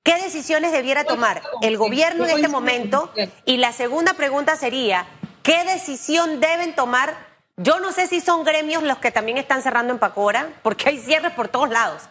¿Qué 0.03 0.17
decisiones 0.23 0.73
debiera 0.73 1.05
tomar 1.05 1.43
el 1.63 1.79
gobierno 1.79 2.25
en 2.25 2.31
este 2.31 2.49
momento? 2.49 3.11
Y 3.47 3.57
la 3.57 3.73
segunda 3.73 4.13
pregunta 4.13 4.57
sería, 4.57 5.07
¿qué 5.43 5.65
decisión 5.65 6.41
deben 6.41 6.75
tomar? 6.75 7.17
Yo 7.57 7.81
no 7.81 7.93
sé 7.93 8.07
si 8.07 8.21
son 8.21 8.45
gremios 8.45 8.83
los 8.83 8.99
que 8.99 9.11
también 9.11 9.39
están 9.39 9.63
cerrando 9.63 9.93
en 9.93 9.99
Pacora, 9.99 10.53
porque 10.63 10.91
hay 10.91 10.99
cierres 10.99 11.33
por 11.33 11.49
todos 11.49 11.71
lados. 11.71 12.03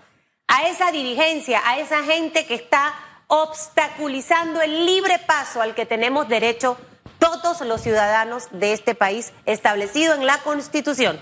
A 0.47 0.67
esa 0.67 0.91
dirigencia, 0.91 1.61
a 1.65 1.77
esa 1.77 2.03
gente 2.03 2.45
que 2.45 2.55
está 2.55 2.93
obstaculizando 3.27 4.61
el 4.61 4.85
libre 4.85 5.19
paso 5.19 5.61
al 5.61 5.75
que 5.75 5.85
tenemos 5.85 6.27
derecho 6.27 6.77
todos 7.19 7.61
los 7.61 7.81
ciudadanos 7.81 8.47
de 8.51 8.73
este 8.73 8.95
país 8.95 9.33
establecido 9.45 10.13
en 10.13 10.25
la 10.25 10.39
Constitución. 10.39 11.19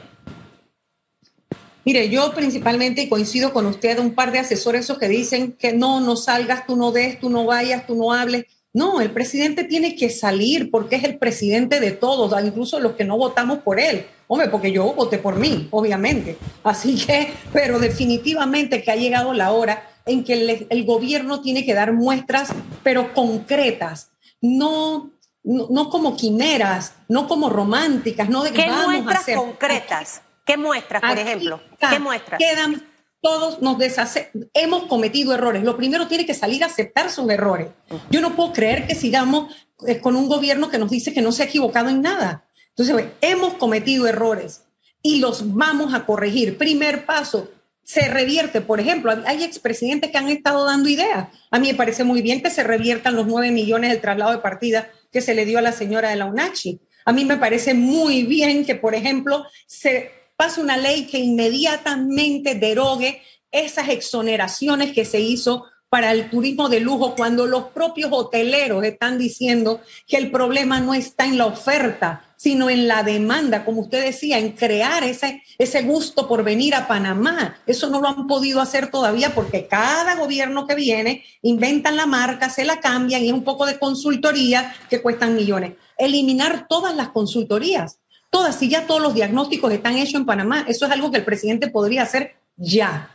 Mire, 1.84 2.10
yo 2.10 2.32
principalmente 2.34 3.10
coincido 3.10 3.54
con 3.54 3.66
usted, 3.66 3.98
un 4.00 4.14
par 4.14 4.32
de 4.32 4.40
asesores 4.40 4.86
esos 4.86 5.00
que 5.00 5.08
dicen 5.08 5.54
que 5.54 5.74
no, 5.74 6.00
no 6.00 6.16
salgas, 6.16 6.68
tú 6.68 6.76
no 6.76 6.92
des, 6.92 7.20
tú 7.20 7.30
no 7.30 7.46
vayas, 7.46 7.88
tú 7.88 7.96
no 7.96 8.14
hables. 8.14 8.46
No, 8.74 9.02
el 9.02 9.12
presidente 9.12 9.64
tiene 9.64 9.96
que 9.96 10.10
salir 10.10 10.70
porque 10.72 10.96
es 10.96 11.04
el 11.04 11.18
presidente 11.18 11.80
de 11.80 11.92
todos, 11.92 12.34
incluso 12.46 12.80
los 12.80 12.94
que 12.94 13.04
no 13.04 13.18
votamos 13.18 13.60
por 13.60 13.80
él. 13.80 14.06
Hombre, 14.28 14.48
porque 14.48 14.72
yo 14.72 14.94
voté 14.94 15.18
por 15.18 15.38
mí, 15.38 15.68
obviamente. 15.72 16.38
Así 16.64 16.96
que, 16.96 17.34
pero 17.52 17.80
definitivamente 17.80 18.82
que 18.82 18.92
ha 18.92 18.96
llegado 18.96 19.34
la 19.34 19.52
hora 19.52 19.90
en 20.06 20.24
que 20.24 20.68
el, 20.70 20.86
gobierno 20.86 21.42
tiene 21.42 21.66
que 21.66 21.74
dar 21.74 21.94
muestras, 21.94 22.54
pero 22.84 23.14
concretas, 23.14 24.12
no, 24.40 25.12
no, 25.44 25.90
como 25.90 26.16
quimeras, 26.16 26.94
no 27.10 27.28
como 27.28 27.50
románticas, 27.50 28.30
no 28.30 28.44
de 28.44 28.52
¿Qué 28.52 28.68
muestras 28.70 29.26
concretas? 29.36 30.22
¿Qué 30.52 30.58
muestras, 30.58 31.02
por 31.02 31.18
ejemplo? 31.18 31.62
¿Qué 31.80 32.00
muestras? 32.00 32.40
Quedan 32.40 32.92
todos 33.22 33.62
nos 33.62 33.78
deshace 33.78 34.32
hemos 34.54 34.86
cometido 34.86 35.34
errores. 35.34 35.64
Lo 35.64 35.78
primero 35.78 36.08
tiene 36.08 36.26
que 36.26 36.34
salir 36.34 36.64
a 36.64 36.68
aceptar 36.68 37.12
sus 37.12 37.30
errores. 37.30 37.68
Yo 38.10 38.20
no 38.20 38.36
puedo 38.36 38.52
creer 38.52 38.88
que 38.88 38.96
sigamos 38.96 39.56
eh, 39.86 40.00
con 40.00 40.16
un 40.16 40.28
gobierno 40.28 40.70
que 40.70 40.80
nos 40.80 40.90
dice 40.90 41.14
que 41.14 41.22
no 41.22 41.32
se 41.32 41.44
ha 41.44 41.46
equivocado 41.46 41.90
en 41.90 42.02
nada. 42.02 42.46
Entonces, 42.70 43.12
hemos 43.22 43.54
cometido 43.54 44.08
errores 44.08 44.64
y 45.04 45.20
los 45.20 45.54
vamos 45.56 45.94
a 45.94 46.06
corregir. 46.06 46.58
Primer 46.58 47.06
paso, 47.06 47.52
se 47.84 48.08
revierte. 48.08 48.60
Por 48.60 48.80
ejemplo, 48.80 49.14
hay 49.26 49.44
expresidentes 49.44 50.10
que 50.10 50.18
han 50.18 50.30
estado 50.30 50.66
dando 50.66 50.90
ideas. 50.90 51.28
A 51.52 51.60
mí 51.60 51.68
me 51.68 51.76
parece 51.76 52.04
muy 52.04 52.24
bien 52.24 52.42
que 52.42 52.50
se 52.50 52.64
reviertan 52.64 53.16
los 53.16 53.28
nueve 53.28 53.52
millones 53.52 53.92
del 53.92 54.02
traslado 54.02 54.32
de 54.32 54.40
partida 54.40 54.90
que 55.12 55.22
se 55.22 55.36
le 55.36 55.46
dio 55.46 55.60
a 55.60 55.62
la 55.62 55.74
señora 55.74 56.10
de 56.10 56.16
la 56.16 56.26
UNACHI. 56.26 56.82
A 57.06 57.14
mí 57.14 57.24
me 57.26 57.38
parece 57.38 57.76
muy 57.76 58.24
bien 58.24 58.66
que, 58.66 58.76
por 58.76 58.96
ejemplo, 58.96 59.46
se 59.68 60.21
pase 60.42 60.60
una 60.60 60.76
ley 60.76 61.06
que 61.06 61.20
inmediatamente 61.20 62.56
derogue 62.56 63.22
esas 63.52 63.90
exoneraciones 63.90 64.92
que 64.92 65.06
se 65.06 65.20
hizo 65.20 65.66
para 65.88 66.12
el 66.12 66.32
turismo 66.32 66.68
de 66.68 66.80
lujo 66.80 67.14
cuando 67.16 67.46
los 67.46 67.66
propios 67.66 68.10
hoteleros 68.12 68.84
están 68.84 69.20
diciendo 69.20 69.82
que 70.08 70.18
el 70.18 70.32
problema 70.32 70.80
no 70.80 70.96
está 70.96 71.26
en 71.26 71.38
la 71.38 71.46
oferta, 71.46 72.26
sino 72.38 72.72
en 72.72 72.88
la 72.88 73.04
demanda, 73.04 73.64
como 73.64 73.82
usted 73.82 74.04
decía, 74.04 74.40
en 74.40 74.54
crear 74.54 75.04
ese, 75.04 75.44
ese 75.60 75.84
gusto 75.84 76.28
por 76.28 76.44
venir 76.44 76.74
a 76.74 76.88
Panamá. 76.88 77.60
Eso 77.68 77.92
no 77.92 78.02
lo 78.02 78.08
han 78.08 78.26
podido 78.26 78.62
hacer 78.62 78.90
todavía 78.90 79.36
porque 79.36 79.68
cada 79.68 80.16
gobierno 80.16 80.66
que 80.66 80.74
viene 80.74 81.24
inventan 81.44 81.96
la 81.96 82.08
marca, 82.08 82.50
se 82.50 82.66
la 82.66 82.80
cambian 82.80 83.22
y 83.24 83.28
es 83.28 83.34
un 83.34 83.44
poco 83.44 83.68
de 83.68 83.78
consultoría 83.78 84.74
que 84.90 85.04
cuestan 85.04 85.36
millones. 85.36 85.74
Eliminar 86.00 86.66
todas 86.68 86.96
las 86.96 87.10
consultorías 87.10 88.01
Todas, 88.32 88.58
si 88.58 88.70
ya 88.70 88.88
todos 88.88 89.02
los 89.02 89.14
diagnósticos 89.14 89.74
están 89.74 89.98
hechos 89.98 90.16
en 90.16 90.26
Panamá, 90.26 90.66
eso 90.68 90.86
es 90.86 90.92
algo 90.92 91.12
que 91.12 91.18
el 91.18 91.26
presidente 91.26 91.68
podría 91.68 92.04
hacer 92.04 92.36
ya. 92.56 93.12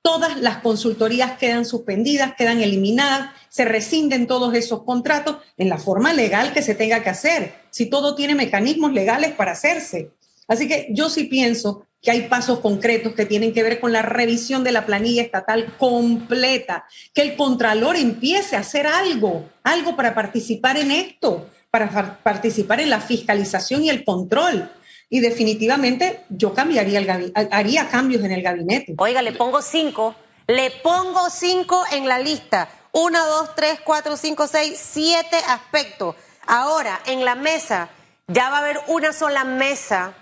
Todas 0.00 0.40
las 0.40 0.58
consultorías 0.58 1.36
quedan 1.38 1.64
suspendidas, 1.64 2.34
quedan 2.36 2.60
eliminadas, 2.60 3.30
se 3.48 3.64
rescinden 3.64 4.28
todos 4.28 4.54
esos 4.54 4.84
contratos 4.84 5.38
en 5.56 5.68
la 5.68 5.78
forma 5.78 6.12
legal 6.12 6.52
que 6.52 6.62
se 6.62 6.76
tenga 6.76 7.02
que 7.02 7.10
hacer, 7.10 7.54
si 7.70 7.86
todo 7.86 8.14
tiene 8.14 8.36
mecanismos 8.36 8.92
legales 8.92 9.32
para 9.32 9.52
hacerse. 9.52 10.12
Así 10.46 10.68
que 10.68 10.86
yo 10.90 11.10
sí 11.10 11.24
pienso 11.24 11.86
que 12.00 12.12
hay 12.12 12.28
pasos 12.28 12.60
concretos 12.60 13.14
que 13.14 13.26
tienen 13.26 13.52
que 13.52 13.62
ver 13.64 13.80
con 13.80 13.90
la 13.90 14.02
revisión 14.02 14.62
de 14.62 14.72
la 14.72 14.86
planilla 14.86 15.22
estatal 15.22 15.74
completa, 15.78 16.84
que 17.12 17.22
el 17.22 17.34
Contralor 17.34 17.96
empiece 17.96 18.54
a 18.54 18.60
hacer 18.60 18.86
algo, 18.86 19.48
algo 19.64 19.96
para 19.96 20.14
participar 20.14 20.76
en 20.76 20.92
esto, 20.92 21.48
para 21.74 22.20
participar 22.22 22.78
en 22.78 22.88
la 22.88 23.00
fiscalización 23.00 23.82
y 23.82 23.90
el 23.90 24.04
control. 24.04 24.70
Y 25.10 25.18
definitivamente 25.18 26.20
yo 26.28 26.54
cambiaría 26.54 27.00
el 27.00 27.32
haría 27.50 27.88
cambios 27.88 28.22
en 28.22 28.30
el 28.30 28.42
gabinete. 28.42 28.94
Oiga, 28.96 29.22
le 29.22 29.32
pongo 29.32 29.60
cinco, 29.60 30.14
le 30.46 30.70
pongo 30.70 31.28
cinco 31.30 31.82
en 31.90 32.06
la 32.06 32.20
lista. 32.20 32.68
Uno, 32.92 33.26
dos, 33.26 33.56
tres, 33.56 33.80
cuatro, 33.82 34.16
cinco, 34.16 34.46
seis, 34.46 34.78
siete 34.80 35.36
aspectos. 35.48 36.14
Ahora, 36.46 37.00
en 37.06 37.24
la 37.24 37.34
mesa, 37.34 37.88
ya 38.28 38.50
va 38.50 38.58
a 38.58 38.60
haber 38.60 38.78
una 38.86 39.12
sola 39.12 39.42
mesa 39.42 40.14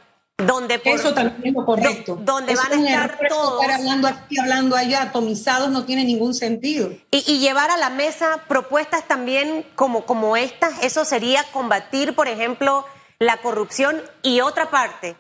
donde 0.47 0.81
Eso 0.85 1.15
también 1.15 1.41
es 1.45 1.53
lo 1.53 1.65
correcto. 1.65 2.19
donde 2.21 2.55
van 2.55 2.73
a 2.73 2.89
estar 2.89 3.19
todos. 3.29 3.63
Estar 3.63 3.81
hablando 3.81 4.09
aquí, 4.09 4.39
hablando 4.39 4.77
allá, 4.77 5.03
atomizados, 5.03 5.71
no 5.71 5.85
tiene 5.85 6.05
ningún 6.05 6.35
sentido. 6.35 6.91
Y, 7.11 7.39
llevar 7.39 7.71
a 7.71 7.77
la 7.77 7.91
mesa 7.91 8.45
propuestas 8.49 9.07
también 9.09 9.67
como, 9.75 10.05
como 10.05 10.37
estas, 10.37 10.83
eso 10.83 11.05
sería 11.05 11.45
combatir, 11.53 12.15
por 12.15 12.29
ejemplo, 12.29 12.87
la 13.19 13.39
corrupción. 13.39 14.01
Y 14.23 14.41
otra 14.41 14.71
parte, 14.71 15.17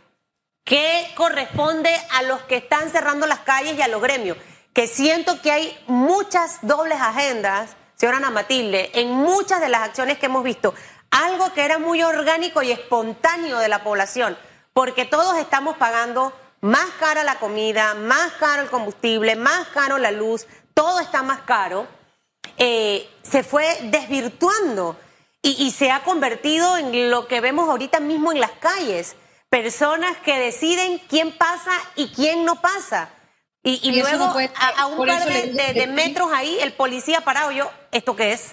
que 0.64 1.06
corresponde 1.16 1.90
a 2.12 2.22
los 2.22 2.42
que 2.42 2.56
están 2.56 2.90
cerrando 2.90 3.26
las 3.26 3.40
calles 3.40 3.76
y 3.76 3.82
a 3.82 3.88
los 3.88 4.00
gremios, 4.02 4.36
que 4.72 4.86
siento 4.86 5.40
que 5.42 5.50
hay 5.50 5.78
muchas 5.86 6.58
dobles 6.62 6.98
agendas, 7.00 7.76
señora 7.96 8.18
Ana 8.18 8.30
Matilde, 8.30 8.90
en 8.94 9.10
muchas 9.10 9.60
de 9.60 9.68
las 9.68 9.82
acciones 9.82 10.18
que 10.18 10.26
hemos 10.26 10.44
visto. 10.44 10.74
Algo 11.10 11.52
que 11.52 11.62
era 11.62 11.78
muy 11.78 12.02
orgánico 12.02 12.62
y 12.62 12.72
espontáneo 12.72 13.58
de 13.58 13.68
la 13.68 13.84
población 13.84 14.36
porque 14.72 15.04
todos 15.04 15.38
estamos 15.38 15.76
pagando 15.76 16.32
más 16.60 16.86
cara 16.98 17.24
la 17.24 17.38
comida, 17.38 17.94
más 17.94 18.32
caro 18.32 18.62
el 18.62 18.70
combustible, 18.70 19.36
más 19.36 19.68
caro 19.68 19.98
la 19.98 20.10
luz, 20.10 20.46
todo 20.74 21.00
está 21.00 21.22
más 21.22 21.40
caro, 21.40 21.86
eh, 22.56 23.08
se 23.22 23.42
fue 23.42 23.66
desvirtuando 23.84 24.96
y, 25.44 25.72
se 25.72 25.90
ha 25.90 26.04
convertido 26.04 26.76
en 26.76 27.10
lo 27.10 27.26
que 27.26 27.40
vemos 27.40 27.68
ahorita 27.68 27.98
mismo 27.98 28.30
en 28.30 28.38
las 28.38 28.52
calles, 28.52 29.16
personas 29.50 30.16
que 30.18 30.38
deciden 30.38 31.00
quién 31.08 31.36
pasa 31.36 31.72
y 31.96 32.08
quién 32.08 32.44
no 32.44 32.60
pasa. 32.60 33.10
Y, 33.64 34.00
luego 34.00 34.24
a, 34.24 34.86
un 34.86 35.04
par 35.04 35.24
de, 35.24 35.86
metros 35.88 36.30
ahí 36.32 36.58
el 36.60 36.72
policía 36.72 37.22
parado, 37.22 37.50
yo, 37.50 37.68
¿esto 37.90 38.14
qué 38.14 38.32
es? 38.32 38.52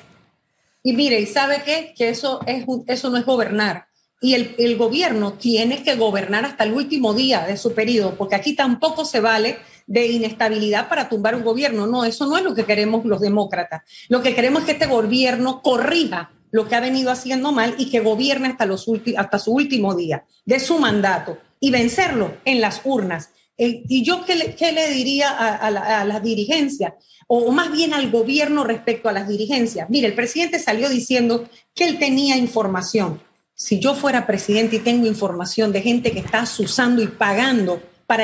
Y 0.82 0.93
mire, 0.93 1.19
¿y 1.19 1.27
sabe 1.27 1.62
qué? 1.63 1.93
Que 1.95 2.10
eso, 2.10 2.41
es, 2.47 2.65
eso 2.88 3.10
no 3.12 3.17
es 3.17 3.25
gobernar 3.25 3.88
y 4.21 4.34
el, 4.34 4.77
gobierno 4.77 5.34
tiene 5.34 5.82
que 5.82 5.95
gobernar 5.95 6.43
hasta 6.43 6.65
el 6.65 6.73
último 6.73 7.13
día 7.13 7.45
de 7.45 7.55
su 7.55 7.73
periodo, 7.73 8.15
porque 8.15 8.36
aquí 8.36 8.53
tampoco 8.53 9.05
se 9.05 9.21
vale 9.21 9.60
de 9.88 10.08
inestabilidad 10.08 10.89
para 10.89 11.08
tumbar 11.08 11.36
un 11.36 11.43
gobierno. 11.43 11.88
No, 11.88 12.03
eso 12.03 12.27
no 12.27 12.38
es 12.38 12.43
lo 12.43 12.53
que 12.53 12.65
queremos 12.65 13.05
los 13.05 13.21
demócratas. 13.21 13.82
Lo 14.10 14.21
que 14.21 14.36
queremos 14.36 14.62
es 14.62 14.65
que 14.65 14.71
este 14.73 14.88
gobierno 14.88 15.62
corrija 15.62 16.32
lo 16.51 16.67
que 16.67 16.75
ha 16.75 16.82
venido 16.82 17.12
haciendo 17.12 17.53
mal 17.53 17.75
y 17.77 17.89
que 17.89 18.01
gobierne 18.01 18.49
hasta, 18.49 19.39
su 19.39 19.51
último 19.53 19.95
día 19.95 20.25
de 20.45 20.60
su 20.60 20.79
mandato 20.79 21.38
y 21.60 21.71
vencerlo 21.71 22.34
en 22.43 22.60
las 22.60 22.82
urnas. 22.84 23.29
Eh, 23.58 23.84
y 23.88 24.03
yo, 24.03 24.25
¿qué 24.25 24.36
le, 24.36 24.55
qué 24.55 24.73
le 24.73 24.89
diría 24.89 25.29
a, 25.29 25.71
la, 25.71 26.01
a 26.01 26.05
las 26.05 26.21
dirigencias? 26.21 26.93
o 27.32 27.51
más 27.51 27.71
bien 27.71 27.93
al 27.93 28.10
gobierno 28.10 28.63
respecto 28.63 29.08
a 29.08 29.12
las 29.12 29.27
dirigencias. 29.27 29.88
Mire, 29.88 30.08
el 30.08 30.15
presidente 30.15 30.58
salió 30.58 30.89
diciendo 30.89 31.47
que 31.75 31.86
él 31.86 31.99
tenía 31.99 32.36
información 32.36 33.21
si 33.59 33.77
yo 33.77 33.93
fuera 33.93 34.25
presidente 34.25 34.77
y 34.77 34.79
tengo 34.79 35.05
información 35.05 35.73
de 35.73 35.81
gente 35.81 36.13
que 36.13 36.19
está 36.19 36.45
usando 36.59 37.03
y 37.03 37.07
pagando 37.07 37.83
para, 38.07 38.23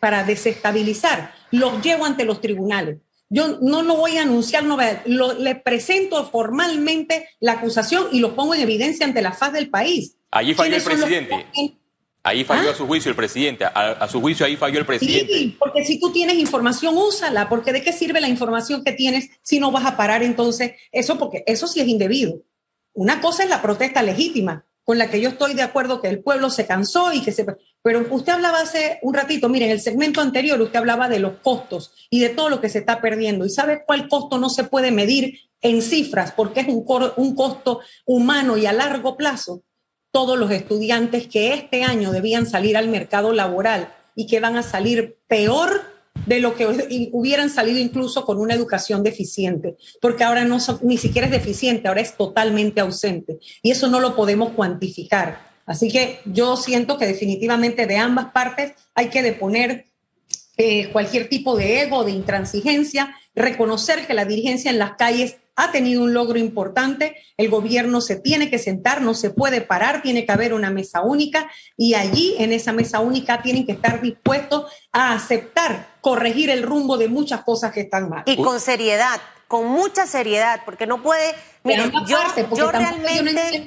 para 0.00 0.24
desestabilizar, 0.24 1.32
los 1.52 1.80
llevo 1.80 2.04
ante 2.04 2.24
los 2.24 2.40
tribunales. 2.40 2.98
Yo 3.28 3.60
no 3.62 3.82
lo 3.82 3.94
voy 3.94 4.16
a 4.16 4.22
anunciar, 4.22 4.64
no 4.64 4.76
le 5.34 5.54
presento 5.54 6.28
formalmente 6.28 7.28
la 7.38 7.52
acusación 7.52 8.08
y 8.10 8.18
lo 8.18 8.34
pongo 8.34 8.56
en 8.56 8.62
evidencia 8.62 9.06
ante 9.06 9.22
la 9.22 9.32
faz 9.32 9.52
del 9.52 9.70
país. 9.70 10.16
Allí 10.32 10.52
falló 10.52 10.74
el 10.74 10.82
presidente. 10.82 11.46
Ahí 12.24 12.42
falló 12.42 12.70
¿Ah? 12.70 12.72
a 12.72 12.74
su 12.74 12.88
juicio 12.88 13.08
el 13.08 13.16
presidente. 13.16 13.64
A, 13.64 14.08
su 14.08 14.20
juicio 14.20 14.44
ahí 14.44 14.56
falló 14.56 14.80
el 14.80 14.84
presidente. 14.84 15.32
Sí, 15.32 15.56
porque 15.60 15.84
si 15.84 16.00
tú 16.00 16.10
tienes 16.10 16.34
información, 16.34 16.96
úsala. 16.98 17.48
Porque 17.48 17.72
¿de 17.72 17.82
qué 17.82 17.92
sirve 17.92 18.20
la 18.20 18.28
información 18.28 18.82
que 18.82 18.90
tienes 18.90 19.30
si 19.42 19.60
no 19.60 19.70
vas 19.70 19.86
a 19.86 19.96
parar 19.96 20.24
entonces 20.24 20.72
eso? 20.90 21.18
Porque 21.20 21.44
eso 21.46 21.68
sí 21.68 21.80
es 21.80 21.86
indebido. 21.86 22.42
Una 23.00 23.22
cosa 23.22 23.44
es 23.44 23.48
la 23.48 23.62
protesta 23.62 24.02
legítima, 24.02 24.66
con 24.84 24.98
la 24.98 25.08
que 25.08 25.22
yo 25.22 25.30
estoy 25.30 25.54
de 25.54 25.62
acuerdo 25.62 26.02
que 26.02 26.08
el 26.08 26.22
pueblo 26.22 26.50
se 26.50 26.66
cansó 26.66 27.14
y 27.14 27.22
que 27.22 27.32
se... 27.32 27.46
Pero 27.80 28.06
usted 28.10 28.32
hablaba 28.34 28.60
hace 28.60 28.98
un 29.00 29.14
ratito, 29.14 29.48
mire, 29.48 29.64
en 29.64 29.70
el 29.70 29.80
segmento 29.80 30.20
anterior 30.20 30.60
usted 30.60 30.80
hablaba 30.80 31.08
de 31.08 31.18
los 31.18 31.38
costos 31.38 31.94
y 32.10 32.20
de 32.20 32.28
todo 32.28 32.50
lo 32.50 32.60
que 32.60 32.68
se 32.68 32.80
está 32.80 33.00
perdiendo. 33.00 33.46
¿Y 33.46 33.48
sabe 33.48 33.84
cuál 33.86 34.06
costo 34.06 34.36
no 34.36 34.50
se 34.50 34.64
puede 34.64 34.90
medir 34.90 35.38
en 35.62 35.80
cifras 35.80 36.32
porque 36.32 36.60
es 36.60 36.68
un, 36.68 36.84
un 37.16 37.34
costo 37.34 37.80
humano 38.04 38.58
y 38.58 38.66
a 38.66 38.74
largo 38.74 39.16
plazo? 39.16 39.62
Todos 40.12 40.38
los 40.38 40.50
estudiantes 40.50 41.26
que 41.26 41.54
este 41.54 41.84
año 41.84 42.12
debían 42.12 42.44
salir 42.44 42.76
al 42.76 42.88
mercado 42.88 43.32
laboral 43.32 43.94
y 44.14 44.26
que 44.26 44.40
van 44.40 44.58
a 44.58 44.62
salir 44.62 45.16
peor 45.26 45.99
de 46.26 46.40
lo 46.40 46.54
que 46.54 46.66
hubieran 47.12 47.50
salido 47.50 47.78
incluso 47.78 48.24
con 48.24 48.38
una 48.38 48.54
educación 48.54 49.02
deficiente, 49.02 49.76
porque 50.00 50.24
ahora 50.24 50.44
no 50.44 50.58
ni 50.82 50.98
siquiera 50.98 51.26
es 51.26 51.32
deficiente, 51.32 51.88
ahora 51.88 52.00
es 52.00 52.16
totalmente 52.16 52.80
ausente. 52.80 53.38
Y 53.62 53.70
eso 53.70 53.88
no 53.88 54.00
lo 54.00 54.14
podemos 54.14 54.52
cuantificar. 54.52 55.50
Así 55.66 55.90
que 55.90 56.20
yo 56.24 56.56
siento 56.56 56.98
que 56.98 57.06
definitivamente 57.06 57.86
de 57.86 57.96
ambas 57.96 58.32
partes 58.32 58.72
hay 58.94 59.08
que 59.08 59.22
deponer 59.22 59.86
eh, 60.56 60.88
cualquier 60.90 61.28
tipo 61.28 61.56
de 61.56 61.82
ego, 61.82 62.04
de 62.04 62.10
intransigencia, 62.10 63.14
reconocer 63.34 64.06
que 64.06 64.14
la 64.14 64.24
dirigencia 64.24 64.70
en 64.70 64.78
las 64.78 64.96
calles 64.96 65.36
ha 65.56 65.72
tenido 65.72 66.02
un 66.02 66.14
logro 66.14 66.38
importante, 66.38 67.16
el 67.36 67.50
gobierno 67.50 68.00
se 68.00 68.16
tiene 68.16 68.50
que 68.50 68.58
sentar, 68.58 69.02
no 69.02 69.14
se 69.14 69.30
puede 69.30 69.60
parar, 69.60 70.02
tiene 70.02 70.24
que 70.24 70.32
haber 70.32 70.54
una 70.54 70.70
mesa 70.70 71.02
única 71.02 71.50
y 71.76 71.94
allí 71.94 72.34
en 72.38 72.52
esa 72.52 72.72
mesa 72.72 73.00
única 73.00 73.42
tienen 73.42 73.66
que 73.66 73.72
estar 73.72 74.00
dispuestos 74.00 74.70
a 74.92 75.12
aceptar 75.14 75.88
corregir 76.00 76.50
el 76.50 76.62
rumbo 76.62 76.96
de 76.96 77.08
muchas 77.08 77.42
cosas 77.44 77.72
que 77.72 77.80
están 77.80 78.08
mal. 78.08 78.22
Y 78.26 78.36
con 78.36 78.60
seriedad, 78.60 79.20
con 79.48 79.66
mucha 79.66 80.06
seriedad, 80.06 80.62
porque 80.64 80.86
no 80.86 81.02
puede. 81.02 81.34
Mire, 81.64 81.82
ambas 81.82 82.08
yo, 82.08 82.16
partes, 82.16 82.44
porque 82.44 82.60
yo 82.60 82.72
no 82.72 82.78
realmente. 82.78 83.66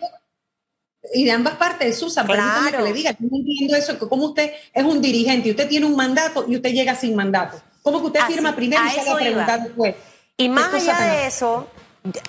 y 1.13 1.25
de 1.25 1.31
ambas 1.31 1.55
partes, 1.55 1.97
Susan, 1.99 2.25
Claro. 2.25 2.77
que 2.77 2.83
le 2.83 2.93
diga, 2.93 3.11
yo 3.11 3.27
no 3.29 3.37
entiendo 3.37 3.75
eso, 3.75 3.99
que 3.99 4.07
como 4.07 4.27
usted 4.27 4.51
es 4.73 4.83
un 4.83 5.01
dirigente 5.01 5.49
y 5.49 5.51
usted 5.51 5.67
tiene 5.67 5.85
un 5.85 5.95
mandato 5.95 6.45
y 6.47 6.55
usted 6.55 6.71
llega 6.71 6.95
sin 6.95 7.15
mandato. 7.15 7.61
¿Cómo 7.81 7.99
que 7.99 8.07
usted 8.07 8.21
Así, 8.21 8.33
firma 8.33 8.55
primero 8.55 8.81
y 8.85 8.89
sale 8.95 9.11
a 9.11 9.15
preguntar 9.15 9.63
después? 9.63 9.95
Y 10.37 10.49
más 10.49 10.73
allá 10.73 10.97
de 10.99 11.27
eso, 11.27 11.67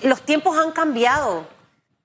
los 0.01 0.21
tiempos 0.21 0.57
han 0.57 0.71
cambiado. 0.71 1.47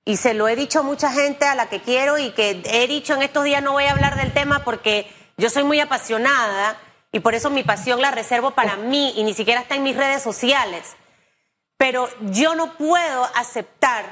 Y 0.05 0.17
se 0.17 0.35
lo 0.35 0.49
he 0.49 0.57
dicho 0.57 0.81
a 0.81 0.83
mucha 0.83 1.13
gente 1.13 1.45
a 1.45 1.55
la 1.55 1.69
que 1.69 1.81
quiero 1.83 2.19
y 2.19 2.31
que 2.33 2.63
he 2.65 2.87
dicho 2.89 3.15
en 3.15 3.23
estos 3.23 3.45
días 3.45 3.63
no 3.63 3.73
voy 3.73 3.85
a 3.85 3.93
hablar 3.93 4.17
del 4.17 4.33
tema 4.33 4.65
porque 4.65 5.13
yo 5.37 5.51
soy 5.51 5.63
muy 5.63 5.79
apasionada 5.79 6.77
y 7.13 7.21
por 7.21 7.35
eso 7.35 7.51
mi 7.51 7.63
pasión 7.63 8.01
la 8.01 8.11
reservo 8.11 8.53
para 8.53 8.77
mí 8.77 9.13
y 9.17 9.25
ni 9.25 9.35
siquiera 9.35 9.61
está 9.61 9.75
en 9.77 9.83
mis 9.83 9.97
redes 9.97 10.23
sociales. 10.23 10.97
Pero 11.77 12.09
yo 12.23 12.55
no 12.55 12.75
puedo 12.77 13.25
aceptar 13.37 14.05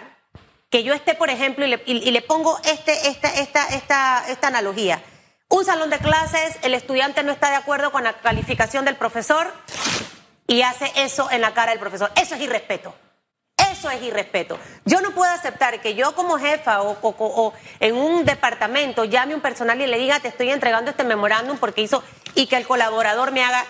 que 0.71 0.83
yo 0.85 0.93
esté, 0.95 1.15
por 1.15 1.31
ejemplo, 1.31 1.65
y 1.65 1.69
le, 1.69 1.83
y- 1.87 2.09
y 2.09 2.11
le 2.11 2.21
pongo 2.23 2.59
este, 2.65 3.09
esta, 3.09 3.29
esta, 3.35 3.67
esta, 3.69 4.25
esta 4.29 4.47
analogía. 4.49 5.03
Un 5.49 5.65
salón 5.65 5.89
de 5.89 5.99
clases, 5.99 6.57
el 6.63 6.75
estudiante 6.75 7.23
no 7.23 7.33
está 7.33 7.49
de 7.51 7.57
acuerdo 7.57 7.91
con 7.91 8.05
la 8.05 8.13
calificación 8.21 8.85
del 8.85 8.97
profesor 8.97 9.51
y 10.49 10.63
hace 10.63 10.91
eso 10.97 11.31
en 11.31 11.41
la 11.43 11.55
cara 11.55 11.71
del 11.71 11.79
profesor. 11.79 12.11
Eso 12.17 12.35
es 12.35 12.41
irrespeto. 12.41 12.93
Eso 13.71 13.91
es 13.91 14.03
irrespeto. 14.03 14.59
Yo 14.87 15.01
no 15.01 15.11
puedo 15.13 15.31
aceptar 15.33 15.81
que 15.81 15.95
yo 15.95 16.15
como 16.15 16.39
jefa 16.39 16.81
o, 16.83 16.99
o- 17.01 17.15
o 17.19 17.53
en 17.81 17.97
un 17.97 18.25
departamento 18.25 19.05
llame 19.05 19.35
a 19.35 19.37
un 19.37 19.43
personal 19.43 19.81
y 19.81 19.87
le 19.87 19.99
diga 19.99 20.19
te 20.21 20.29
estoy 20.29 20.51
entregando 20.51 20.91
este 20.91 21.05
memorándum 21.05 21.59
porque 21.59 21.83
hizo 21.83 22.03
y 22.35 22.47
que 22.47 22.57
el 22.57 22.67
colaborador 22.67 23.31
me 23.31 23.45
haga. 23.45 23.65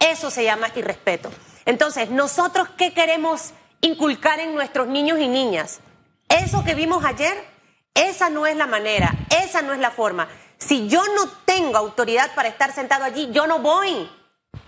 Eso 0.00 0.30
se 0.30 0.42
llama 0.44 0.68
irrespeto. 0.74 1.30
Entonces, 1.64 2.10
nosotros 2.10 2.68
qué 2.78 2.92
queremos 2.94 3.52
inculcar 3.82 4.40
en 4.40 4.54
nuestros 4.54 4.86
niños 4.86 5.18
y 5.20 5.28
niñas? 5.28 5.80
Eso 6.28 6.64
que 6.64 6.74
vimos 6.74 7.04
ayer, 7.04 7.36
esa 7.94 8.30
no 8.30 8.46
es 8.46 8.56
la 8.56 8.66
manera, 8.66 9.12
esa 9.44 9.62
no 9.62 9.72
es 9.72 9.78
la 9.80 9.90
forma. 9.90 10.28
Si 10.58 10.88
yo 10.88 11.02
no 11.14 11.28
tengo 11.44 11.76
autoridad 11.76 12.34
para 12.34 12.48
estar 12.48 12.72
sentado 12.72 13.04
allí, 13.04 13.28
yo 13.32 13.46
no 13.46 13.58
voy. 13.58 14.08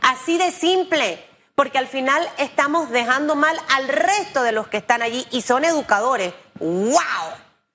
Así 0.03 0.37
de 0.39 0.51
simple, 0.51 1.25
porque 1.59 1.79
al 1.79 1.89
final 1.89 2.25
estamos 2.39 2.89
dejando 2.91 3.35
mal 3.35 3.61
al 3.71 3.89
resto 3.89 4.45
de 4.45 4.53
los 4.53 4.69
que 4.69 4.77
están 4.77 5.03
allí 5.03 5.27
y 5.33 5.43
son 5.43 5.65
educadores. 5.65 6.33
¡Wow! 6.61 6.93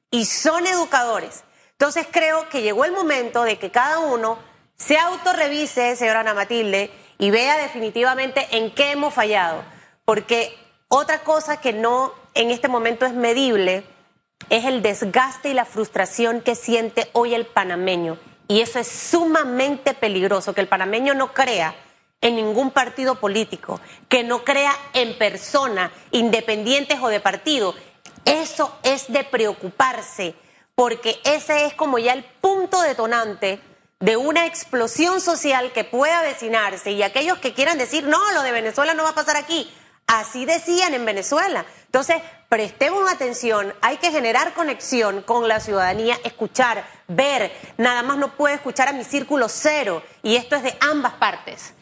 Y 0.10 0.24
son 0.24 0.66
educadores. 0.66 1.44
Entonces 1.72 2.08
creo 2.10 2.48
que 2.48 2.62
llegó 2.62 2.86
el 2.86 2.94
momento 2.94 3.44
de 3.44 3.60
que 3.60 3.72
cada 3.72 4.00
uno 4.00 4.40
se 4.78 4.98
autorrevise, 4.98 5.98
señora 5.98 6.22
Ana 6.22 6.34
Matilde, 6.34 6.94
y 7.18 7.30
vea 7.30 7.58
definitivamente 7.58 8.48
en 8.52 8.74
qué 8.74 8.92
hemos 8.92 9.14
fallado. 9.14 9.66
Porque 10.06 10.58
otra 10.88 11.20
cosa 11.26 11.58
que 11.58 11.74
no 11.74 12.14
en 12.36 12.52
este 12.52 12.70
momento 12.70 13.06
es 13.06 13.14
medible 13.14 13.84
es 14.50 14.64
el 14.64 14.82
desgaste 14.82 15.50
y 15.50 15.54
la 15.54 15.66
frustración 15.66 16.40
que 16.40 16.56
siente 16.56 17.10
hoy 17.12 17.36
el 17.36 17.46
panameño. 17.46 18.18
Y 18.48 18.62
eso 18.62 18.80
es 18.80 18.88
sumamente 18.88 19.94
peligroso, 19.94 20.54
que 20.54 20.62
el 20.62 20.70
panameño 20.70 21.16
no 21.16 21.34
crea 21.34 21.76
en 22.24 22.38
ningún 22.38 22.72
partido 22.72 23.16
político, 23.16 23.80
que 24.08 24.24
no 24.24 24.44
crea 24.44 24.74
en 24.94 25.18
personas 25.18 25.92
independientes 26.12 26.98
o 27.02 27.10
de 27.10 27.20
partido. 27.20 27.76
Eso 28.26 28.76
es 28.82 29.12
de 29.12 29.26
preocuparse, 29.26 30.34
porque 30.74 31.20
ese 31.26 31.66
es 31.66 31.74
como 31.74 32.00
ya 32.00 32.14
el 32.14 32.24
punto 32.24 32.82
detonante 32.82 33.60
de 34.00 34.16
una 34.16 34.46
explosión 34.46 35.20
social 35.20 35.74
que 35.74 35.84
pueda 35.84 36.20
avecinarse 36.20 36.92
y 36.92 37.04
aquellos 37.04 37.40
que 37.40 37.54
quieran 37.54 37.78
decir, 37.78 38.06
no, 38.06 38.32
lo 38.32 38.42
de 38.42 38.54
Venezuela 38.54 38.94
no 38.94 39.04
va 39.04 39.10
a 39.10 39.16
pasar 39.16 39.36
aquí. 39.36 39.70
Así 40.08 40.46
decían 40.46 40.94
en 40.94 41.06
Venezuela. 41.06 41.66
Entonces, 41.86 42.22
prestemos 42.48 43.12
atención, 43.12 43.74
hay 43.82 43.98
que 43.98 44.12
generar 44.12 44.54
conexión 44.54 45.22
con 45.24 45.48
la 45.50 45.60
ciudadanía, 45.60 46.18
escuchar, 46.24 46.86
ver. 47.08 47.52
Nada 47.78 48.02
más 48.02 48.18
no 48.18 48.36
puedo 48.36 48.56
escuchar 48.56 48.88
a 48.88 48.94
mi 48.94 49.04
círculo 49.04 49.50
cero 49.50 50.02
y 50.22 50.38
esto 50.38 50.56
es 50.56 50.64
de 50.64 50.78
ambas 50.80 51.14
partes. 51.14 51.74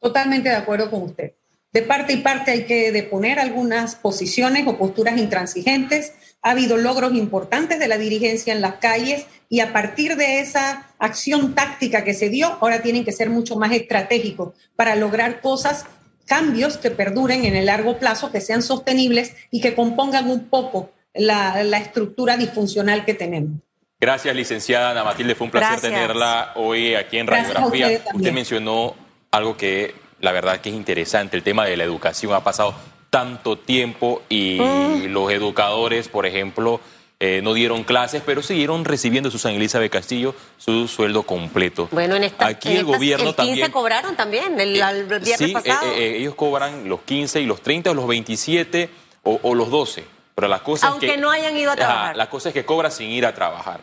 Totalmente 0.00 0.48
de 0.48 0.56
acuerdo 0.56 0.90
con 0.90 1.02
usted. 1.02 1.32
De 1.72 1.82
parte 1.82 2.14
y 2.14 2.16
parte 2.16 2.50
hay 2.50 2.64
que 2.64 2.90
deponer 2.90 3.38
algunas 3.38 3.94
posiciones 3.94 4.66
o 4.66 4.76
posturas 4.76 5.16
intransigentes. 5.18 6.14
Ha 6.42 6.50
habido 6.50 6.76
logros 6.76 7.14
importantes 7.14 7.78
de 7.78 7.86
la 7.86 7.96
dirigencia 7.96 8.52
en 8.52 8.60
las 8.60 8.76
calles 8.76 9.26
y 9.48 9.60
a 9.60 9.72
partir 9.72 10.16
de 10.16 10.40
esa 10.40 10.90
acción 10.98 11.54
táctica 11.54 12.02
que 12.02 12.14
se 12.14 12.28
dio, 12.28 12.58
ahora 12.60 12.82
tienen 12.82 13.04
que 13.04 13.12
ser 13.12 13.30
mucho 13.30 13.56
más 13.56 13.72
estratégicos 13.72 14.54
para 14.74 14.96
lograr 14.96 15.40
cosas, 15.40 15.86
cambios 16.26 16.76
que 16.76 16.90
perduren 16.90 17.44
en 17.44 17.54
el 17.54 17.66
largo 17.66 17.98
plazo, 17.98 18.32
que 18.32 18.40
sean 18.40 18.62
sostenibles 18.62 19.34
y 19.50 19.60
que 19.60 19.74
compongan 19.74 20.28
un 20.28 20.48
poco 20.48 20.90
la, 21.14 21.62
la 21.62 21.78
estructura 21.78 22.36
disfuncional 22.36 23.04
que 23.04 23.14
tenemos. 23.14 23.60
Gracias, 24.00 24.34
licenciada 24.34 24.90
Ana 24.90 25.04
Matilde. 25.04 25.34
Fue 25.34 25.44
un 25.44 25.50
placer 25.50 25.72
Gracias. 25.72 25.92
tenerla 25.92 26.52
hoy 26.56 26.94
aquí 26.94 27.18
en 27.18 27.26
Radiografía. 27.26 27.86
también. 27.86 28.02
Usted 28.14 28.32
mencionó 28.32 28.94
algo 29.30 29.56
que 29.56 29.94
la 30.20 30.32
verdad 30.32 30.60
que 30.60 30.68
es 30.68 30.74
interesante, 30.74 31.36
el 31.36 31.42
tema 31.42 31.64
de 31.64 31.76
la 31.76 31.84
educación. 31.84 32.32
Ha 32.34 32.44
pasado 32.44 32.74
tanto 33.08 33.56
tiempo 33.58 34.22
y 34.28 34.58
Mm. 34.60 35.06
los 35.12 35.30
educadores, 35.32 36.08
por 36.08 36.26
ejemplo, 36.26 36.80
eh, 37.18 37.40
no 37.42 37.52
dieron 37.54 37.84
clases, 37.84 38.22
pero 38.24 38.42
siguieron 38.42 38.84
recibiendo 38.84 39.30
Susan 39.30 39.52
Elizabeth 39.54 39.92
Castillo 39.92 40.34
su 40.58 40.88
sueldo 40.88 41.22
completo. 41.24 41.88
Bueno, 41.92 42.16
en 42.16 42.24
esta, 42.24 42.46
Aquí 42.46 42.68
en 42.68 42.74
el 42.74 42.80
estas- 42.82 42.96
gobierno 42.96 43.28
el 43.30 43.34
15 43.36 43.46
también... 43.48 43.72
cobraron 43.72 44.16
también, 44.16 44.60
el, 44.60 44.80
el 44.80 45.04
viernes 45.06 45.36
sí, 45.38 45.52
pasado. 45.52 45.86
eh, 45.92 45.98
eh, 45.98 46.16
ellos 46.18 46.34
cobran 46.34 46.88
los 46.88 47.00
15 47.02 47.40
y 47.40 47.46
los 47.46 47.60
30 47.62 47.90
o 47.90 47.94
los 47.94 48.06
27 48.06 48.88
o, 49.24 49.38
o 49.42 49.54
los 49.54 49.70
12. 49.70 50.04
Pero 50.34 50.48
la 50.48 50.60
cosa 50.62 50.88
Aunque 50.88 51.06
es 51.08 51.12
que... 51.14 51.18
no 51.18 51.30
hayan 51.30 51.56
ido 51.56 51.70
a 51.72 51.76
trabajar. 51.76 52.16
la 52.16 52.30
cosa 52.30 52.48
es 52.50 52.54
que 52.54 52.64
cobra 52.64 52.90
sin 52.90 53.10
ir 53.10 53.26
a 53.26 53.34
trabajar. 53.34 53.80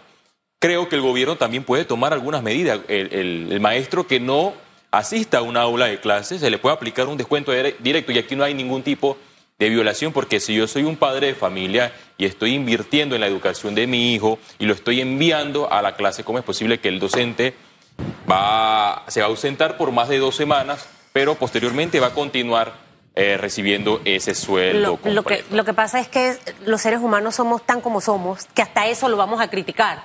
Creo 0.59 0.89
que 0.89 0.95
el 0.95 1.01
gobierno 1.03 1.35
también 1.35 1.63
puede 1.63 1.85
tomar 1.85 2.13
algunas 2.13 2.41
medidas. 2.41 2.79
El 2.87 3.59
maestro 3.59 4.07
que 4.07 4.19
no 4.19 4.53
asista 4.91 5.39
a 5.39 5.41
una 5.41 5.61
aula 5.61 5.87
de 5.87 5.99
clases 5.99 6.39
se 6.41 6.49
le 6.49 6.57
puede 6.57 6.75
aplicar 6.75 7.07
un 7.07 7.17
descuento 7.17 7.51
dire- 7.53 7.75
directo 7.79 8.11
y 8.11 8.17
aquí 8.19 8.35
no 8.35 8.43
hay 8.43 8.53
ningún 8.53 8.83
tipo 8.83 9.17
de 9.59 9.69
violación 9.69 10.13
porque 10.13 10.39
si 10.39 10.55
yo 10.55 10.67
soy 10.67 10.83
un 10.83 10.95
padre 10.97 11.27
de 11.27 11.35
familia 11.35 11.91
y 12.17 12.25
estoy 12.25 12.53
invirtiendo 12.53 13.15
en 13.15 13.21
la 13.21 13.27
educación 13.27 13.73
de 13.75 13.87
mi 13.87 14.13
hijo 14.13 14.37
y 14.59 14.65
lo 14.65 14.73
estoy 14.73 15.01
enviando 15.01 15.71
a 15.71 15.81
la 15.81 15.95
clase, 15.95 16.23
¿cómo 16.23 16.37
es 16.37 16.43
posible 16.45 16.79
que 16.79 16.89
el 16.89 16.99
docente 16.99 17.53
va, 18.29 19.03
se 19.07 19.19
va 19.21 19.27
a 19.27 19.29
ausentar 19.29 19.77
por 19.77 19.91
más 19.91 20.09
de 20.09 20.19
dos 20.19 20.35
semanas, 20.35 20.87
pero 21.13 21.35
posteriormente 21.35 21.99
va 21.99 22.07
a 22.07 22.13
continuar 22.13 22.73
eh, 23.15 23.37
recibiendo 23.37 24.01
ese 24.05 24.35
sueldo? 24.35 24.79
Lo, 24.79 25.11
lo 25.11 25.23
que, 25.23 25.37
completo? 25.37 25.55
lo 25.55 25.65
que 25.65 25.73
pasa 25.73 25.99
es 25.99 26.07
que 26.07 26.37
los 26.65 26.81
seres 26.81 26.99
humanos 26.99 27.35
somos 27.35 27.65
tan 27.65 27.81
como 27.81 27.99
somos 27.99 28.45
que 28.53 28.61
hasta 28.61 28.87
eso 28.87 29.09
lo 29.09 29.17
vamos 29.17 29.41
a 29.41 29.49
criticar. 29.49 30.03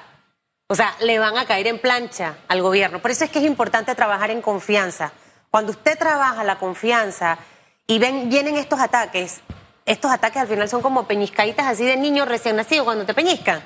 O 0.73 0.75
sea, 0.75 0.97
le 1.01 1.19
van 1.19 1.37
a 1.37 1.45
caer 1.45 1.67
en 1.67 1.79
plancha 1.79 2.39
al 2.49 2.63
gobierno. 2.63 2.99
Por 3.01 3.11
eso 3.11 3.25
es 3.25 3.31
que 3.31 3.41
es 3.41 3.45
importante 3.45 3.95
trabajar 3.95 4.31
en 4.31 4.41
confianza. 4.41 5.13
Cuando 5.51 5.71
usted 5.71 5.99
trabaja 5.99 6.45
la 6.45 6.57
confianza 6.59 7.37
y 7.87 7.99
ven, 7.99 8.31
vienen 8.31 8.57
estos 8.57 8.81
ataques, 8.81 9.43
estos 9.85 10.11
ataques 10.11 10.41
al 10.41 10.49
final 10.49 10.71
son 10.71 10.81
como 10.81 11.07
peñiscaditas 11.07 11.67
así 11.67 11.85
de 11.85 11.99
niños 11.99 12.27
recién 12.27 12.57
nacidos 12.57 12.87
cuando 12.87 13.05
te 13.05 13.13
peñiscan. 13.13 13.63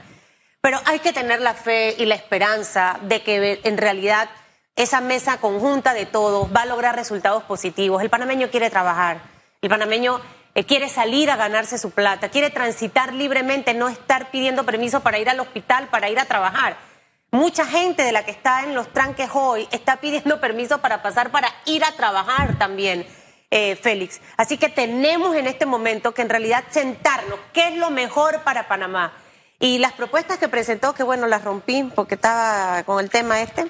Pero 0.61 0.81
hay 0.85 0.99
que 0.99 1.13
tener 1.13 1.41
la 1.41 1.55
fe 1.55 1.95
y 1.97 2.07
la 2.07 2.17
esperanza 2.17 2.99
de 3.03 3.23
que 3.23 3.61
en 3.63 3.79
realidad 3.79 4.29
esa 4.75 5.01
mesa 5.01 5.39
conjunta 5.39 5.95
de 5.95 6.07
todos 6.07 6.49
va 6.53 6.63
a 6.63 6.67
lograr 6.67 6.97
resultados 6.97 7.45
positivos. 7.45 8.03
El 8.03 8.11
panameño 8.11 8.51
quiere 8.51 8.69
trabajar, 8.69 9.21
el 9.63 9.71
panameño 9.71 10.21
eh, 10.57 10.65
quiere 10.65 10.89
salir 10.89 11.31
a 11.31 11.37
ganarse 11.37 11.79
su 11.79 11.93
plata, 11.93 12.31
quiere 12.31 12.51
transitar 12.51 13.15
libremente, 13.15 13.75
no 13.75 13.89
estar 13.89 14.33
pidiendo 14.33 14.65
permiso 14.65 15.05
para 15.05 15.21
ir 15.21 15.31
al 15.31 15.39
hospital, 15.39 15.87
para 15.87 16.11
ir 16.11 16.19
a 16.19 16.25
trabajar. 16.25 16.96
Mucha 17.31 17.67
gente 17.67 18.03
de 18.03 18.13
la 18.13 18.25
que 18.25 18.31
está 18.31 18.63
en 18.65 18.75
los 18.75 18.93
tranques 18.93 19.29
hoy 19.35 19.69
está 19.71 19.97
pidiendo 19.97 20.41
permiso 20.41 20.79
para 20.79 21.03
pasar 21.03 21.31
para 21.31 21.49
ir 21.65 21.85
a 21.85 21.93
trabajar 21.93 22.59
también, 22.59 23.07
eh, 23.51 23.77
Félix. 23.77 24.21
Así 24.37 24.59
que 24.59 24.69
tenemos 24.69 25.37
en 25.37 25.47
este 25.47 25.67
momento 25.67 26.13
que 26.13 26.23
en 26.23 26.29
realidad 26.29 26.65
sentarnos, 26.71 27.39
¿qué 27.53 27.69
es 27.69 27.77
lo 27.77 27.91
mejor 27.91 28.43
para 28.43 28.69
Panamá? 28.69 29.13
Y 29.59 29.79
las 29.79 29.93
propuestas 29.93 30.39
que 30.39 30.49
presentó, 30.49 30.93
que 30.93 31.03
bueno, 31.03 31.27
las 31.27 31.43
rompí 31.43 31.83
porque 31.95 32.15
estaba 32.15 32.83
con 32.85 33.03
el 33.03 33.11
tema 33.11 33.41
este, 33.41 33.67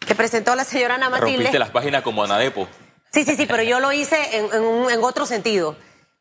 que 0.00 0.14
presentó 0.14 0.54
la 0.54 0.64
señora 0.64 0.94
Ana 0.94 1.10
Matilde. 1.10 1.36
Rompiste 1.36 1.58
las 1.58 1.70
páginas 1.70 2.02
como 2.02 2.24
Anadepo. 2.24 2.68
Sí, 3.12 3.24
sí, 3.24 3.36
sí, 3.36 3.46
pero 3.46 3.62
yo 3.62 3.80
lo 3.80 3.92
hice 3.92 4.16
en, 4.38 4.90
en 4.90 5.04
otro 5.04 5.26
sentido. 5.26 5.76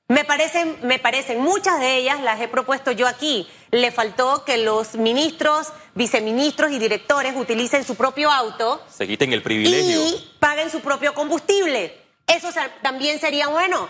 Me 0.07 0.23
parecen, 0.23 0.77
me 0.83 0.99
parecen, 0.99 1.41
muchas 1.41 1.79
de 1.79 1.97
ellas 1.97 2.21
las 2.21 2.39
he 2.39 2.47
propuesto 2.47 2.91
yo 2.91 3.07
aquí. 3.07 3.49
Le 3.71 3.91
faltó 3.91 4.45
que 4.45 4.57
los 4.57 4.93
ministros, 4.95 5.69
viceministros 5.95 6.71
y 6.71 6.77
directores 6.79 7.33
utilicen 7.35 7.83
su 7.83 7.95
propio 7.95 8.29
auto 8.31 8.83
Se 8.87 9.07
quiten 9.07 9.33
el 9.33 9.41
privilegio. 9.41 9.99
y 10.05 10.31
paguen 10.39 10.69
su 10.69 10.81
propio 10.81 11.15
combustible. 11.15 11.99
Eso 12.27 12.49
también 12.83 13.19
sería 13.19 13.47
bueno. 13.47 13.87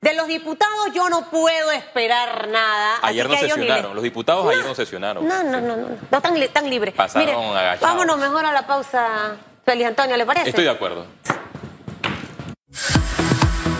De 0.00 0.14
los 0.14 0.28
diputados 0.28 0.94
yo 0.94 1.08
no 1.10 1.28
puedo 1.30 1.72
esperar 1.72 2.48
nada. 2.48 2.98
Ayer 3.02 3.28
no 3.28 3.36
sesionaron. 3.36 3.84
les- 3.86 3.94
Los 3.94 4.02
diputados 4.04 4.48
ayer 4.52 4.64
no 4.64 4.74
sesionaron. 4.74 5.26
No, 5.28 5.42
no, 5.42 5.60
no, 5.60 5.76
no, 5.76 5.88
no 6.10 6.20
tan, 6.22 6.38
li- 6.38 6.48
tan 6.48 6.70
libre. 6.70 6.92
Pasaron 6.92 7.26
Mire, 7.26 7.36
agachados. 7.58 7.80
vámonos 7.82 8.18
mejor 8.18 8.46
a 8.46 8.52
la 8.52 8.66
pausa, 8.66 9.36
Félix 9.64 9.88
Antonio, 9.88 10.16
¿le 10.16 10.24
parece? 10.24 10.48
Estoy 10.50 10.64
de 10.64 10.70
acuerdo. 10.70 11.06